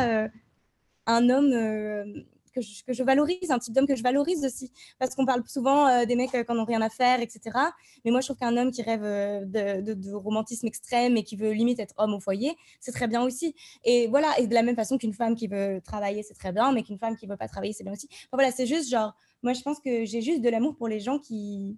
un 1.06 1.28
homme 1.28 2.24
que 2.52 2.60
je, 2.60 3.02
valorise, 3.02 3.50
un 3.50 3.58
type 3.58 3.74
d'homme 3.74 3.86
que 3.86 3.96
je 3.96 4.02
valorise 4.02 4.44
aussi. 4.44 4.72
Parce 4.98 5.14
qu'on 5.14 5.26
parle 5.26 5.42
souvent 5.46 5.86
euh, 5.88 6.04
des 6.04 6.14
mecs 6.14 6.34
euh, 6.34 6.44
qui 6.44 6.52
n'ont 6.52 6.64
rien 6.64 6.82
à 6.82 6.88
faire, 6.88 7.20
etc. 7.20 7.58
Mais 8.04 8.10
moi, 8.10 8.20
je 8.20 8.26
trouve 8.26 8.38
qu'un 8.38 8.56
homme 8.56 8.70
qui 8.70 8.82
rêve 8.82 9.02
euh, 9.02 9.44
de, 9.44 10.12
romantisme 10.12 10.66
extrême 10.66 11.16
et 11.16 11.24
qui 11.24 11.36
veut 11.36 11.52
limite 11.52 11.80
être 11.80 11.94
homme 11.96 12.14
au 12.14 12.20
foyer, 12.20 12.56
c'est 12.80 12.92
très 12.92 13.08
bien 13.08 13.22
aussi. 13.22 13.54
Et 13.84 14.06
voilà, 14.08 14.38
et 14.38 14.46
de 14.46 14.54
la 14.54 14.62
même 14.62 14.76
façon 14.76 14.98
qu'une 14.98 15.14
femme 15.14 15.34
qui 15.34 15.48
veut 15.48 15.80
travailler, 15.82 16.22
c'est 16.22 16.34
très 16.34 16.52
bien, 16.52 16.72
mais 16.72 16.82
qu'une 16.82 16.98
femme 16.98 17.16
qui 17.16 17.26
ne 17.26 17.32
veut 17.32 17.36
pas 17.36 17.48
travailler, 17.48 17.72
c'est 17.72 17.84
bien 17.84 17.92
aussi. 17.92 18.08
voilà, 18.32 18.52
c'est 18.52 18.66
juste 18.66 18.90
genre, 18.90 19.14
moi, 19.42 19.52
je 19.54 19.62
pense 19.62 19.80
que 19.80 20.04
j'ai 20.04 20.20
juste 20.20 20.42
de 20.42 20.48
l'amour 20.48 20.76
pour 20.76 20.88
les 20.88 21.00
gens 21.00 21.18
qui, 21.18 21.76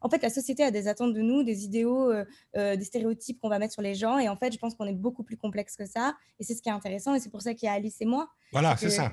en 0.00 0.10
fait, 0.10 0.22
la 0.22 0.30
société 0.30 0.62
a 0.64 0.70
des 0.70 0.88
attentes 0.88 1.14
de 1.14 1.20
nous, 1.20 1.42
des 1.42 1.64
idéaux, 1.64 2.12
des 2.54 2.84
stéréotypes 2.84 3.38
qu'on 3.40 3.48
va 3.48 3.58
mettre 3.58 3.72
sur 3.72 3.82
les 3.82 3.94
gens. 3.94 4.18
Et 4.18 4.28
en 4.28 4.36
fait, 4.36 4.52
je 4.52 4.58
pense 4.58 4.74
qu'on 4.74 4.86
est 4.86 4.94
beaucoup 4.94 5.22
plus 5.22 5.36
complexe 5.36 5.76
que 5.76 5.86
ça. 5.86 6.14
Et 6.38 6.44
c'est 6.44 6.54
ce 6.54 6.60
qui 6.60 6.68
est 6.68 6.72
intéressant. 6.72 7.14
Et 7.14 7.20
c'est 7.20 7.30
pour 7.30 7.40
ça 7.40 7.54
qu'il 7.54 7.66
y 7.66 7.70
a 7.70 7.72
Alice 7.72 8.00
et 8.00 8.06
moi. 8.06 8.28
Voilà, 8.52 8.76
c'est 8.76 8.90
ça. 8.90 9.12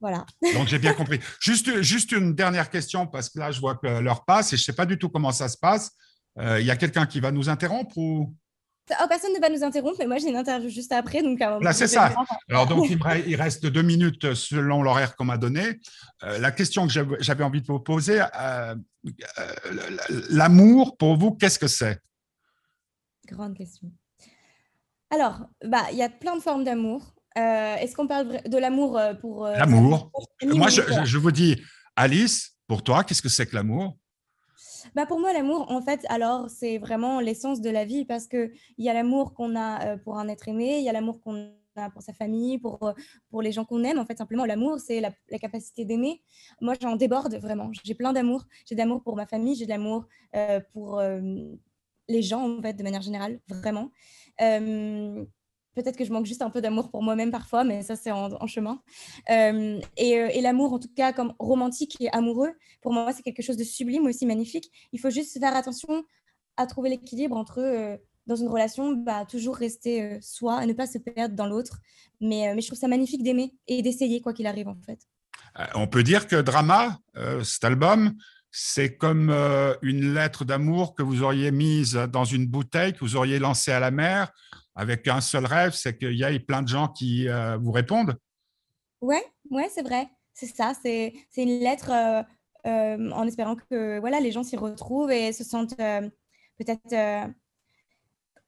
Voilà. 0.00 0.24
Donc, 0.54 0.68
j'ai 0.68 0.78
bien 0.78 0.94
compris. 0.94 1.20
Juste, 1.40 1.82
juste 1.82 2.12
une 2.12 2.34
dernière 2.34 2.70
question, 2.70 3.06
parce 3.06 3.28
que 3.28 3.38
là, 3.38 3.50
je 3.50 3.60
vois 3.60 3.74
que 3.74 3.86
l'heure 3.86 4.24
passe 4.24 4.52
et 4.52 4.56
je 4.56 4.62
ne 4.62 4.64
sais 4.64 4.72
pas 4.72 4.86
du 4.86 4.98
tout 4.98 5.08
comment 5.08 5.32
ça 5.32 5.48
se 5.48 5.56
passe. 5.56 5.90
Euh, 6.38 6.60
il 6.60 6.66
y 6.66 6.70
a 6.70 6.76
quelqu'un 6.76 7.06
qui 7.06 7.20
va 7.20 7.32
nous 7.32 7.48
interrompre 7.48 7.96
ou? 7.98 8.34
Oh, 8.90 9.04
Personne 9.08 9.34
ne 9.34 9.40
va 9.40 9.50
nous 9.50 9.62
interrompre, 9.62 9.96
mais 9.98 10.06
moi, 10.06 10.18
j'ai 10.18 10.28
une 10.28 10.36
interview 10.36 10.70
juste 10.70 10.92
après. 10.92 11.22
Donc, 11.22 11.40
là, 11.40 11.72
c'est 11.72 11.88
ça. 11.88 12.14
Alors, 12.48 12.66
donc, 12.66 12.88
il, 12.88 13.36
reste 13.36 13.66
deux 13.66 13.82
minutes 13.82 14.34
selon 14.34 14.82
l'horaire 14.82 15.14
qu'on 15.16 15.24
m'a 15.24 15.36
donné. 15.36 15.80
Euh, 16.22 16.38
la 16.38 16.52
question 16.52 16.86
que 16.86 16.92
j'avais 17.20 17.44
envie 17.44 17.60
de 17.60 17.66
vous 17.66 17.80
poser, 17.80 18.22
euh, 18.40 18.74
l'amour, 20.30 20.96
pour 20.96 21.18
vous, 21.18 21.32
qu'est-ce 21.32 21.58
que 21.58 21.66
c'est? 21.66 22.00
Grande 23.26 23.54
question. 23.54 23.90
Alors, 25.10 25.40
bah, 25.64 25.86
il 25.90 25.98
y 25.98 26.02
a 26.02 26.08
plein 26.08 26.36
de 26.36 26.40
formes 26.40 26.64
d'amour. 26.64 27.14
Euh, 27.38 27.76
est-ce 27.76 27.94
qu'on 27.94 28.06
parle 28.06 28.42
de 28.42 28.58
l'amour 28.58 28.98
euh, 28.98 29.14
pour... 29.14 29.46
Euh, 29.46 29.54
l'amour. 29.54 30.10
Moi, 30.42 30.68
je, 30.68 31.18
vous 31.18 31.30
dis, 31.30 31.56
Alice, 31.94 32.56
pour 32.66 32.82
toi, 32.82 33.04
qu'est-ce 33.04 33.22
que 33.22 33.28
c'est 33.28 33.46
que 33.46 33.54
l'amour? 33.54 33.96
Bah 34.94 35.06
pour 35.06 35.20
moi, 35.20 35.32
l'amour, 35.32 35.70
en 35.70 35.82
fait, 35.82 36.04
alors, 36.08 36.48
c'est 36.48 36.78
vraiment 36.78 37.20
l'essence 37.20 37.60
de 37.60 37.70
la 37.70 37.84
vie 37.84 38.04
parce 38.04 38.26
qu'il 38.26 38.50
y 38.78 38.88
a 38.88 38.94
l'amour 38.94 39.34
qu'on 39.34 39.56
a 39.56 39.98
pour 39.98 40.18
un 40.18 40.28
être 40.28 40.48
aimé, 40.48 40.78
il 40.78 40.84
y 40.84 40.88
a 40.88 40.92
l'amour 40.92 41.20
qu'on 41.20 41.52
a 41.76 41.90
pour 41.90 42.02
sa 42.02 42.12
famille, 42.12 42.58
pour, 42.58 42.92
pour 43.30 43.42
les 43.42 43.52
gens 43.52 43.64
qu'on 43.64 43.84
aime. 43.84 43.98
En 43.98 44.06
fait, 44.06 44.16
simplement, 44.16 44.46
l'amour, 44.46 44.78
c'est 44.80 45.00
la, 45.00 45.12
capacité 45.38 45.84
d'aimer. 45.84 46.22
Moi, 46.60 46.74
j'en 46.80 46.96
déborde 46.96 47.34
vraiment. 47.36 47.70
J'ai 47.84 47.94
plein 47.94 48.12
d'amour. 48.12 48.44
J'ai 48.66 48.74
d'amour 48.74 49.02
pour 49.02 49.14
ma 49.14 49.26
famille, 49.26 49.54
j'ai 49.54 49.66
de 49.66 49.70
l'amour 49.70 50.06
pour 50.72 51.02
les 52.08 52.22
gens, 52.22 52.58
en 52.58 52.62
fait, 52.62 52.74
de 52.74 52.82
manière 52.82 53.02
générale, 53.02 53.40
vraiment. 53.48 53.90
Peut-être 55.78 55.96
que 55.96 56.04
je 56.04 56.12
manque 56.12 56.26
juste 56.26 56.42
un 56.42 56.50
peu 56.50 56.60
d'amour 56.60 56.90
pour 56.90 57.04
moi-même 57.04 57.30
parfois, 57.30 57.62
mais 57.62 57.82
ça, 57.82 57.94
c'est 57.94 58.10
en, 58.10 58.46
chemin. 58.48 58.82
Euh, 59.30 59.80
et, 59.96 60.18
euh, 60.18 60.28
et 60.32 60.40
l'amour, 60.40 60.72
en 60.72 60.80
tout 60.80 60.90
cas, 60.96 61.12
comme 61.12 61.34
romantique 61.38 61.96
et 62.00 62.10
amoureux, 62.10 62.50
pour 62.82 62.92
moi, 62.92 63.12
c'est 63.12 63.22
quelque 63.22 63.42
chose 63.42 63.56
de 63.56 63.62
sublime 63.62 64.04
aussi, 64.06 64.26
magnifique. 64.26 64.72
Il 64.92 64.98
faut 64.98 65.10
juste 65.10 65.38
faire 65.38 65.54
attention 65.54 66.02
à 66.56 66.66
trouver 66.66 66.90
l'équilibre 66.90 67.36
entre, 67.36 67.60
euh, 67.60 67.96
dans 68.26 68.34
une 68.34 68.48
relation, 68.48 68.90
bah, 68.92 69.24
toujours 69.24 69.54
rester 69.54 70.18
soi 70.20 70.64
et 70.64 70.66
ne 70.66 70.72
pas 70.72 70.88
se 70.88 70.98
perdre 70.98 71.36
dans 71.36 71.46
l'autre. 71.46 71.78
Mais 72.20 72.60
je 72.60 72.66
trouve 72.66 72.78
ça 72.78 72.88
magnifique 72.88 73.22
d'aimer 73.22 73.54
et 73.68 73.80
d'essayer, 73.80 74.20
quoi 74.20 74.32
qu'il 74.32 74.48
arrive, 74.48 74.66
en 74.66 74.76
fait. 74.84 74.98
On 75.76 75.86
peut 75.86 76.02
dire 76.02 76.26
que 76.26 76.42
Drama, 76.42 76.98
cet 77.44 77.62
album, 77.62 78.16
c'est 78.50 78.96
comme 78.96 79.30
une 79.82 80.12
lettre 80.12 80.44
d'amour 80.44 80.96
que 80.96 81.02
vous 81.02 81.22
auriez 81.22 81.52
mise 81.52 81.94
dans 81.94 82.24
une 82.24 82.46
bouteille, 82.46 82.92
que 82.92 83.00
vous 83.00 83.14
auriez 83.14 83.38
lancée 83.38 83.70
à 83.70 83.80
la 83.80 83.92
mer, 83.92 84.32
avec 84.78 85.08
un 85.08 85.20
seul 85.20 85.44
rêve, 85.44 85.72
c'est 85.74 85.98
qu'il 85.98 86.14
y 86.14 86.22
ait 86.22 86.38
plein 86.38 86.62
de 86.62 86.68
gens 86.68 86.86
qui 86.86 87.28
euh, 87.28 87.56
vous 87.56 87.72
répondent. 87.72 88.16
Ouais, 89.00 89.24
ouais, 89.50 89.68
c'est 89.74 89.82
vrai. 89.82 90.08
C'est 90.32 90.46
ça. 90.46 90.72
C'est 90.80 91.12
une 91.36 91.58
lettre 91.58 91.90
euh, 91.90 92.22
euh, 92.66 93.10
en 93.10 93.26
espérant 93.26 93.56
que 93.56 93.98
voilà, 93.98 94.20
les 94.20 94.30
gens 94.30 94.44
s'y 94.44 94.56
retrouvent 94.56 95.10
et 95.10 95.32
se 95.32 95.42
sentent 95.42 95.76
peut-être 95.76 97.32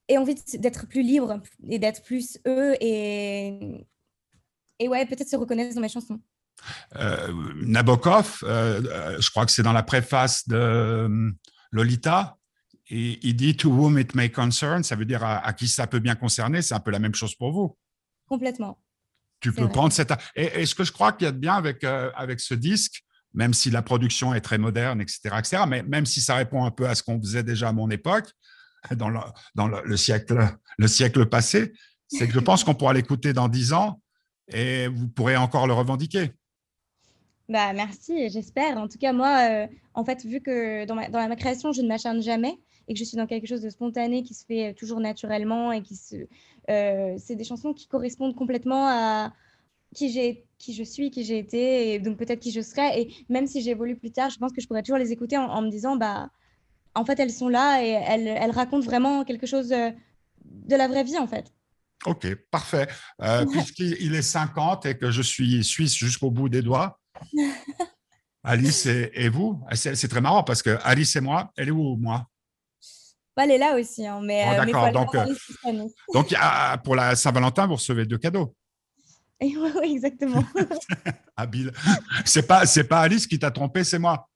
et 0.08 0.18
envie 0.18 0.36
d'être 0.54 0.86
plus 0.86 1.02
libres 1.02 1.40
et 1.68 1.80
d'être 1.80 2.02
plus 2.04 2.38
eux 2.46 2.74
et 2.80 3.86
et 4.78 4.88
ouais, 4.88 5.04
peut-être 5.06 5.28
se 5.28 5.36
reconnaître 5.36 5.74
dans 5.74 5.80
mes 5.80 5.88
chansons. 5.88 6.20
Nabokov, 7.62 8.38
je 8.42 9.30
crois 9.30 9.46
que 9.46 9.52
c'est 9.52 9.62
dans 9.62 9.72
la 9.72 9.82
préface 9.82 10.46
de 10.46 11.32
Lolita, 11.72 12.38
et 12.90 13.20
il 13.22 13.36
dit 13.36 13.56
to 13.56 13.70
whom 13.70 13.98
it 13.98 14.14
may 14.14 14.30
concern, 14.30 14.82
ça 14.82 14.96
veut 14.96 15.04
dire 15.04 15.22
à, 15.24 15.52
qui 15.52 15.68
ça 15.68 15.86
peut 15.86 16.00
bien 16.00 16.16
concerner. 16.16 16.60
C'est 16.60 16.74
un 16.74 16.80
peu 16.80 16.90
la 16.90 16.98
même 16.98 17.14
chose 17.14 17.34
pour 17.36 17.52
vous. 17.52 17.76
Complètement. 18.26 18.78
Tu 19.40 19.52
peux 19.52 19.68
prendre 19.68 19.92
cette. 19.92 20.12
Et, 20.34 20.66
ce 20.66 20.74
que 20.74 20.84
je 20.84 20.92
crois 20.92 21.12
qu'il 21.12 21.24
y 21.24 21.28
a 21.28 21.32
de 21.32 21.38
bien 21.38 21.54
avec, 21.54 21.84
euh, 21.84 22.10
avec 22.14 22.40
ce 22.40 22.52
disque, 22.52 23.04
même 23.32 23.54
si 23.54 23.70
la 23.70 23.80
production 23.80 24.34
est 24.34 24.40
très 24.40 24.58
moderne, 24.58 25.00
etc., 25.00 25.20
etc., 25.38 25.62
mais 25.68 25.82
même 25.84 26.04
si 26.04 26.20
ça 26.20 26.34
répond 26.34 26.64
un 26.64 26.70
peu 26.70 26.88
à 26.88 26.94
ce 26.94 27.02
qu'on 27.02 27.20
faisait 27.20 27.44
déjà 27.44 27.68
à 27.68 27.72
mon 27.72 27.88
époque, 27.90 28.28
dans 28.96 29.08
le, 29.08 29.20
dans 29.54 29.68
le, 29.68 29.96
siècle, 29.96 30.38
le 30.78 30.88
siècle 30.88 31.26
passé, 31.26 31.72
c'est 32.08 32.26
que 32.26 32.32
je 32.32 32.40
pense 32.40 32.64
qu'on 32.64 32.74
pourra 32.74 32.92
l'écouter 32.92 33.32
dans 33.32 33.48
dix 33.48 33.72
ans 33.72 34.00
et 34.48 34.88
vous 34.88 35.08
pourrez 35.08 35.36
encore 35.36 35.66
le 35.66 35.74
revendiquer. 35.74 36.32
Bah, 37.48 37.72
merci, 37.72 38.30
j'espère. 38.30 38.78
En 38.78 38.88
tout 38.88 38.98
cas, 38.98 39.12
moi, 39.12 39.38
euh, 39.50 39.66
en 39.94 40.04
fait, 40.04 40.24
vu 40.24 40.40
que 40.40 40.84
dans 40.86 40.94
ma, 40.94 41.08
dans 41.08 41.28
ma 41.28 41.36
création, 41.36 41.72
je 41.72 41.82
ne 41.82 41.88
m'acharne 41.88 42.22
jamais, 42.22 42.58
et 42.88 42.94
que 42.94 42.98
je 42.98 43.04
suis 43.04 43.16
dans 43.16 43.26
quelque 43.26 43.46
chose 43.46 43.62
de 43.62 43.70
spontané 43.70 44.22
qui 44.22 44.34
se 44.34 44.44
fait 44.44 44.74
toujours 44.74 45.00
naturellement 45.00 45.72
et 45.72 45.82
qui 45.82 45.96
se. 45.96 46.26
Euh, 46.68 47.14
c'est 47.18 47.36
des 47.36 47.44
chansons 47.44 47.72
qui 47.72 47.86
correspondent 47.86 48.34
complètement 48.34 48.86
à 48.88 49.32
qui, 49.94 50.10
j'ai, 50.10 50.44
qui 50.58 50.74
je 50.74 50.84
suis, 50.84 51.10
qui 51.10 51.24
j'ai 51.24 51.38
été, 51.38 51.94
et 51.94 51.98
donc 51.98 52.16
peut-être 52.16 52.40
qui 52.40 52.52
je 52.52 52.60
serai. 52.60 53.00
Et 53.00 53.14
même 53.28 53.46
si 53.46 53.60
j'évolue 53.62 53.96
plus 53.96 54.10
tard, 54.10 54.30
je 54.30 54.38
pense 54.38 54.52
que 54.52 54.60
je 54.60 54.66
pourrais 54.66 54.82
toujours 54.82 54.98
les 54.98 55.12
écouter 55.12 55.36
en, 55.36 55.62
me 55.62 55.70
disant, 55.70 55.96
bah, 55.96 56.30
en 56.94 57.04
fait, 57.04 57.18
elles 57.18 57.32
sont 57.32 57.48
là 57.48 57.82
et 57.82 57.88
elles, 57.88 58.28
elles 58.28 58.50
racontent 58.50 58.84
vraiment 58.84 59.24
quelque 59.24 59.46
chose 59.46 59.72
euh, 59.72 59.90
de 60.44 60.76
la 60.76 60.88
vraie 60.88 61.04
vie, 61.04 61.18
en 61.18 61.26
fait. 61.26 61.52
Ok, 62.06 62.34
parfait. 62.50 62.88
Euh, 63.20 63.44
Puisqu'il 63.46 64.14
est 64.14 64.22
50 64.22 64.86
et 64.86 64.96
que 64.96 65.10
je 65.10 65.22
suis 65.22 65.62
suisse 65.64 65.94
jusqu'au 65.94 66.30
bout 66.30 66.48
des 66.48 66.62
doigts, 66.62 66.98
Alice 68.42 68.86
et, 68.86 69.28
vous, 69.28 69.60
c'est 69.74 70.08
très 70.08 70.22
marrant 70.22 70.42
parce 70.42 70.62
que 70.62 70.78
Alice 70.82 71.14
et 71.16 71.20
moi, 71.20 71.52
elle 71.56 71.68
est 71.68 71.72
où, 71.72 71.96
moi? 71.96 72.29
Elle 73.36 73.50
est 73.52 73.58
là 73.58 73.78
aussi. 73.78 74.06
Hein, 74.06 74.20
mais, 74.22 74.44
oh, 74.46 74.52
euh, 74.52 74.64
D'accord. 74.64 74.92
Donc, 74.92 75.14
euh, 75.14 75.88
donc 76.12 76.34
pour 76.84 76.96
la 76.96 77.16
Saint-Valentin, 77.16 77.66
vous 77.66 77.74
recevez 77.74 78.04
deux 78.04 78.18
cadeaux. 78.18 78.54
Oui, 79.40 79.56
exactement. 79.94 80.44
Habile. 81.36 81.72
C'est 82.24 82.46
pas, 82.46 82.66
c'est 82.66 82.84
pas 82.84 83.00
Alice 83.00 83.26
qui 83.26 83.38
t'a 83.38 83.50
trompé, 83.50 83.84
c'est 83.84 83.98
moi. 83.98 84.28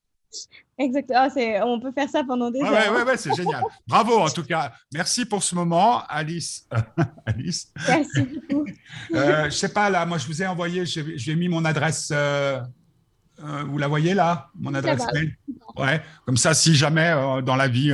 Exactement. 0.79 1.29
Oh, 1.37 1.65
on 1.67 1.81
peut 1.81 1.93
faire 1.93 2.09
ça 2.09 2.25
pendant 2.25 2.51
des 2.51 2.61
heures. 2.61 2.71
Ouais, 2.71 2.89
ouais, 2.89 3.03
ouais, 3.05 3.17
c'est 3.17 3.35
génial. 3.35 3.63
Bravo, 3.87 4.19
en 4.19 4.29
tout 4.29 4.43
cas. 4.43 4.73
Merci 4.93 5.25
pour 5.25 5.43
ce 5.43 5.55
moment, 5.55 6.03
Alice. 6.09 6.69
Alice. 7.27 7.73
Merci 7.87 8.23
beaucoup. 8.23 8.67
euh, 9.15 9.45
je 9.45 9.51
sais 9.51 9.69
pas, 9.69 9.89
là, 9.91 10.05
moi, 10.05 10.19
je 10.19 10.27
vous 10.27 10.43
ai 10.43 10.47
envoyé, 10.47 10.85
j'ai 10.85 11.37
mis 11.37 11.49
mon 11.49 11.65
adresse. 11.65 12.11
Euh, 12.13 12.61
euh, 13.43 13.65
vous 13.65 13.79
la 13.79 13.89
voyez 13.89 14.15
là, 14.15 14.49
mon 14.55 14.75
adresse 14.75 15.05
mail? 15.13 15.37
Ouais. 15.77 16.03
Comme 16.25 16.37
ça, 16.37 16.55
si 16.55 16.75
jamais 16.75 17.15
dans 17.45 17.57
la 17.57 17.69
vie, 17.69 17.93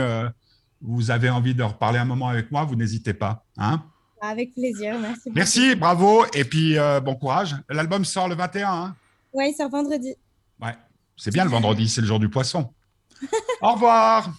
vous 0.81 1.11
avez 1.11 1.31
envie 1.31 1.55
de 1.55 1.63
reparler 1.63 1.99
un 1.99 2.05
moment 2.05 2.29
avec 2.29 2.51
moi, 2.51 2.65
vous 2.65 2.77
n'hésitez 2.77 3.15
pas. 3.15 3.45
Hein 3.59 3.83
avec 4.23 4.53
plaisir. 4.55 4.99
Merci. 5.01 5.23
Beaucoup. 5.25 5.37
Merci, 5.37 5.75
bravo. 5.77 6.25
Et 6.35 6.45
puis, 6.45 6.77
bon 7.03 7.15
courage. 7.15 7.57
L'album 7.71 8.05
sort 8.05 8.29
le 8.29 8.35
21. 8.35 8.71
Hein 8.71 8.97
oui, 9.33 9.51
il 9.51 9.55
sort 9.55 9.71
vendredi. 9.71 10.15
Ouais. 10.61 10.77
C'est 11.17 11.33
bien 11.33 11.45
le 11.45 11.51
vendredi, 11.51 11.89
c'est 11.89 12.01
le 12.01 12.07
jour 12.07 12.19
du 12.19 12.29
poisson. 12.29 12.73
Au 13.63 13.73
revoir. 13.73 14.31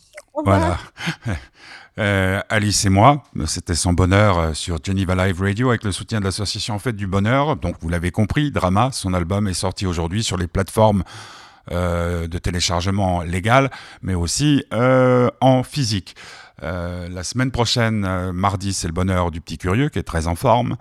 Voilà. 0.44 0.78
Euh, 2.00 2.40
Alice 2.48 2.86
et 2.86 2.90
moi, 2.90 3.22
c'était 3.46 3.76
son 3.76 3.92
bonheur 3.92 4.40
euh, 4.40 4.54
sur 4.54 4.82
Geneva 4.82 5.14
Live 5.14 5.42
Radio 5.42 5.70
avec 5.70 5.84
le 5.84 5.92
soutien 5.92 6.22
de 6.22 6.26
l'association 6.26 6.76
En 6.76 6.80
Fête 6.80 6.96
du 6.96 7.06
Bonheur. 7.06 7.58
Donc 7.58 7.76
vous 7.82 7.90
l'avez 7.90 8.12
compris, 8.12 8.50
Drama, 8.50 8.92
son 8.94 9.14
album 9.14 9.50
est 9.50 9.54
sorti 9.54 9.86
aujourd'hui 9.86 10.24
sur 10.24 10.38
les 10.38 10.48
plateformes 10.48 11.02
euh, 11.02 11.04
de 11.72 12.38
téléchargement 12.38 13.22
légal, 13.22 13.72
mais 14.02 14.14
aussi 14.14 14.64
en 14.72 15.64
physique. 15.64 16.16
Euh, 16.64 17.10
la 17.10 17.24
semaine 17.24 17.52
prochaine, 17.52 18.06
euh, 18.06 18.32
mardi, 18.32 18.74
c'est 18.74 18.88
le 18.88 18.94
bonheur 18.94 19.32
du 19.32 19.42
petit 19.42 19.58
curieux 19.58 19.90
qui 19.90 20.00
est 20.00 20.04
très 20.04 20.28
en 20.28 20.36
forme. 20.36 20.78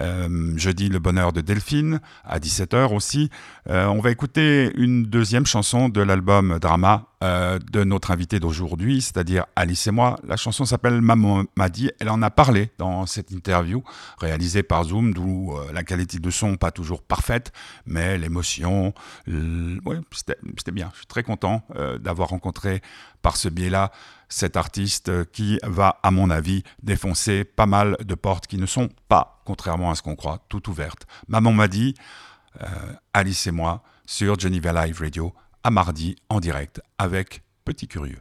Euh, 0.00 0.56
jeudi, 0.56 0.88
le 0.88 0.98
bonheur 0.98 1.32
de 1.32 1.40
Delphine, 1.40 2.00
à 2.24 2.38
17h 2.38 2.94
aussi. 2.94 3.30
on 3.66 4.00
va 4.00 4.10
écouter 4.10 4.72
une 4.76 5.04
deuxième 5.04 5.46
chanson 5.46 5.88
de 5.88 6.00
l'album 6.00 6.58
Drama 6.58 7.06
de 7.20 7.82
notre 7.84 8.12
invité 8.12 8.38
d'aujourd'hui, 8.38 9.02
c'est-à-dire 9.02 9.46
Alice 9.56 9.86
et 9.86 9.90
moi. 9.90 10.18
La 10.26 10.36
chanson 10.36 10.64
s'appelle 10.64 11.00
Maman 11.00 11.44
m'a 11.56 11.68
dit. 11.68 11.90
Elle 11.98 12.10
en 12.10 12.22
a 12.22 12.30
parlé 12.30 12.70
dans 12.78 13.06
cette 13.06 13.30
interview 13.30 13.82
réalisée 14.18 14.62
par 14.62 14.84
Zoom, 14.84 15.12
d'où 15.12 15.52
la 15.72 15.82
qualité 15.82 16.18
de 16.18 16.30
son 16.30 16.56
pas 16.56 16.70
toujours 16.70 17.02
parfaite, 17.02 17.52
mais 17.86 18.18
l'émotion, 18.18 18.94
c'était 19.26 20.72
bien. 20.72 20.90
Je 20.92 20.98
suis 20.98 21.06
très 21.06 21.22
content 21.22 21.62
d'avoir 22.00 22.28
rencontré 22.28 22.82
par 23.22 23.36
ce 23.36 23.48
biais-là 23.48 23.90
cet 24.28 24.56
artiste 24.56 25.30
qui 25.32 25.58
va, 25.62 25.98
à 26.02 26.10
mon 26.10 26.30
avis, 26.30 26.62
défoncer 26.82 27.44
pas 27.44 27.66
mal 27.66 27.96
de 28.04 28.14
portes 28.14 28.46
qui 28.46 28.58
ne 28.58 28.66
sont 28.66 28.88
pas, 29.08 29.37
contrairement 29.48 29.90
à 29.90 29.94
ce 29.94 30.02
qu'on 30.02 30.14
croit, 30.14 30.44
toutes 30.50 30.68
ouvertes. 30.68 31.06
Maman 31.26 31.52
m'a 31.52 31.68
dit, 31.68 31.94
euh, 32.60 32.66
Alice 33.14 33.46
et 33.46 33.50
moi, 33.50 33.82
sur 34.04 34.38
Geneva 34.38 34.84
Live 34.84 35.00
Radio, 35.00 35.32
à 35.64 35.70
mardi, 35.70 36.16
en 36.28 36.38
direct, 36.38 36.82
avec 36.98 37.42
Petit 37.64 37.88
Curieux. 37.88 38.20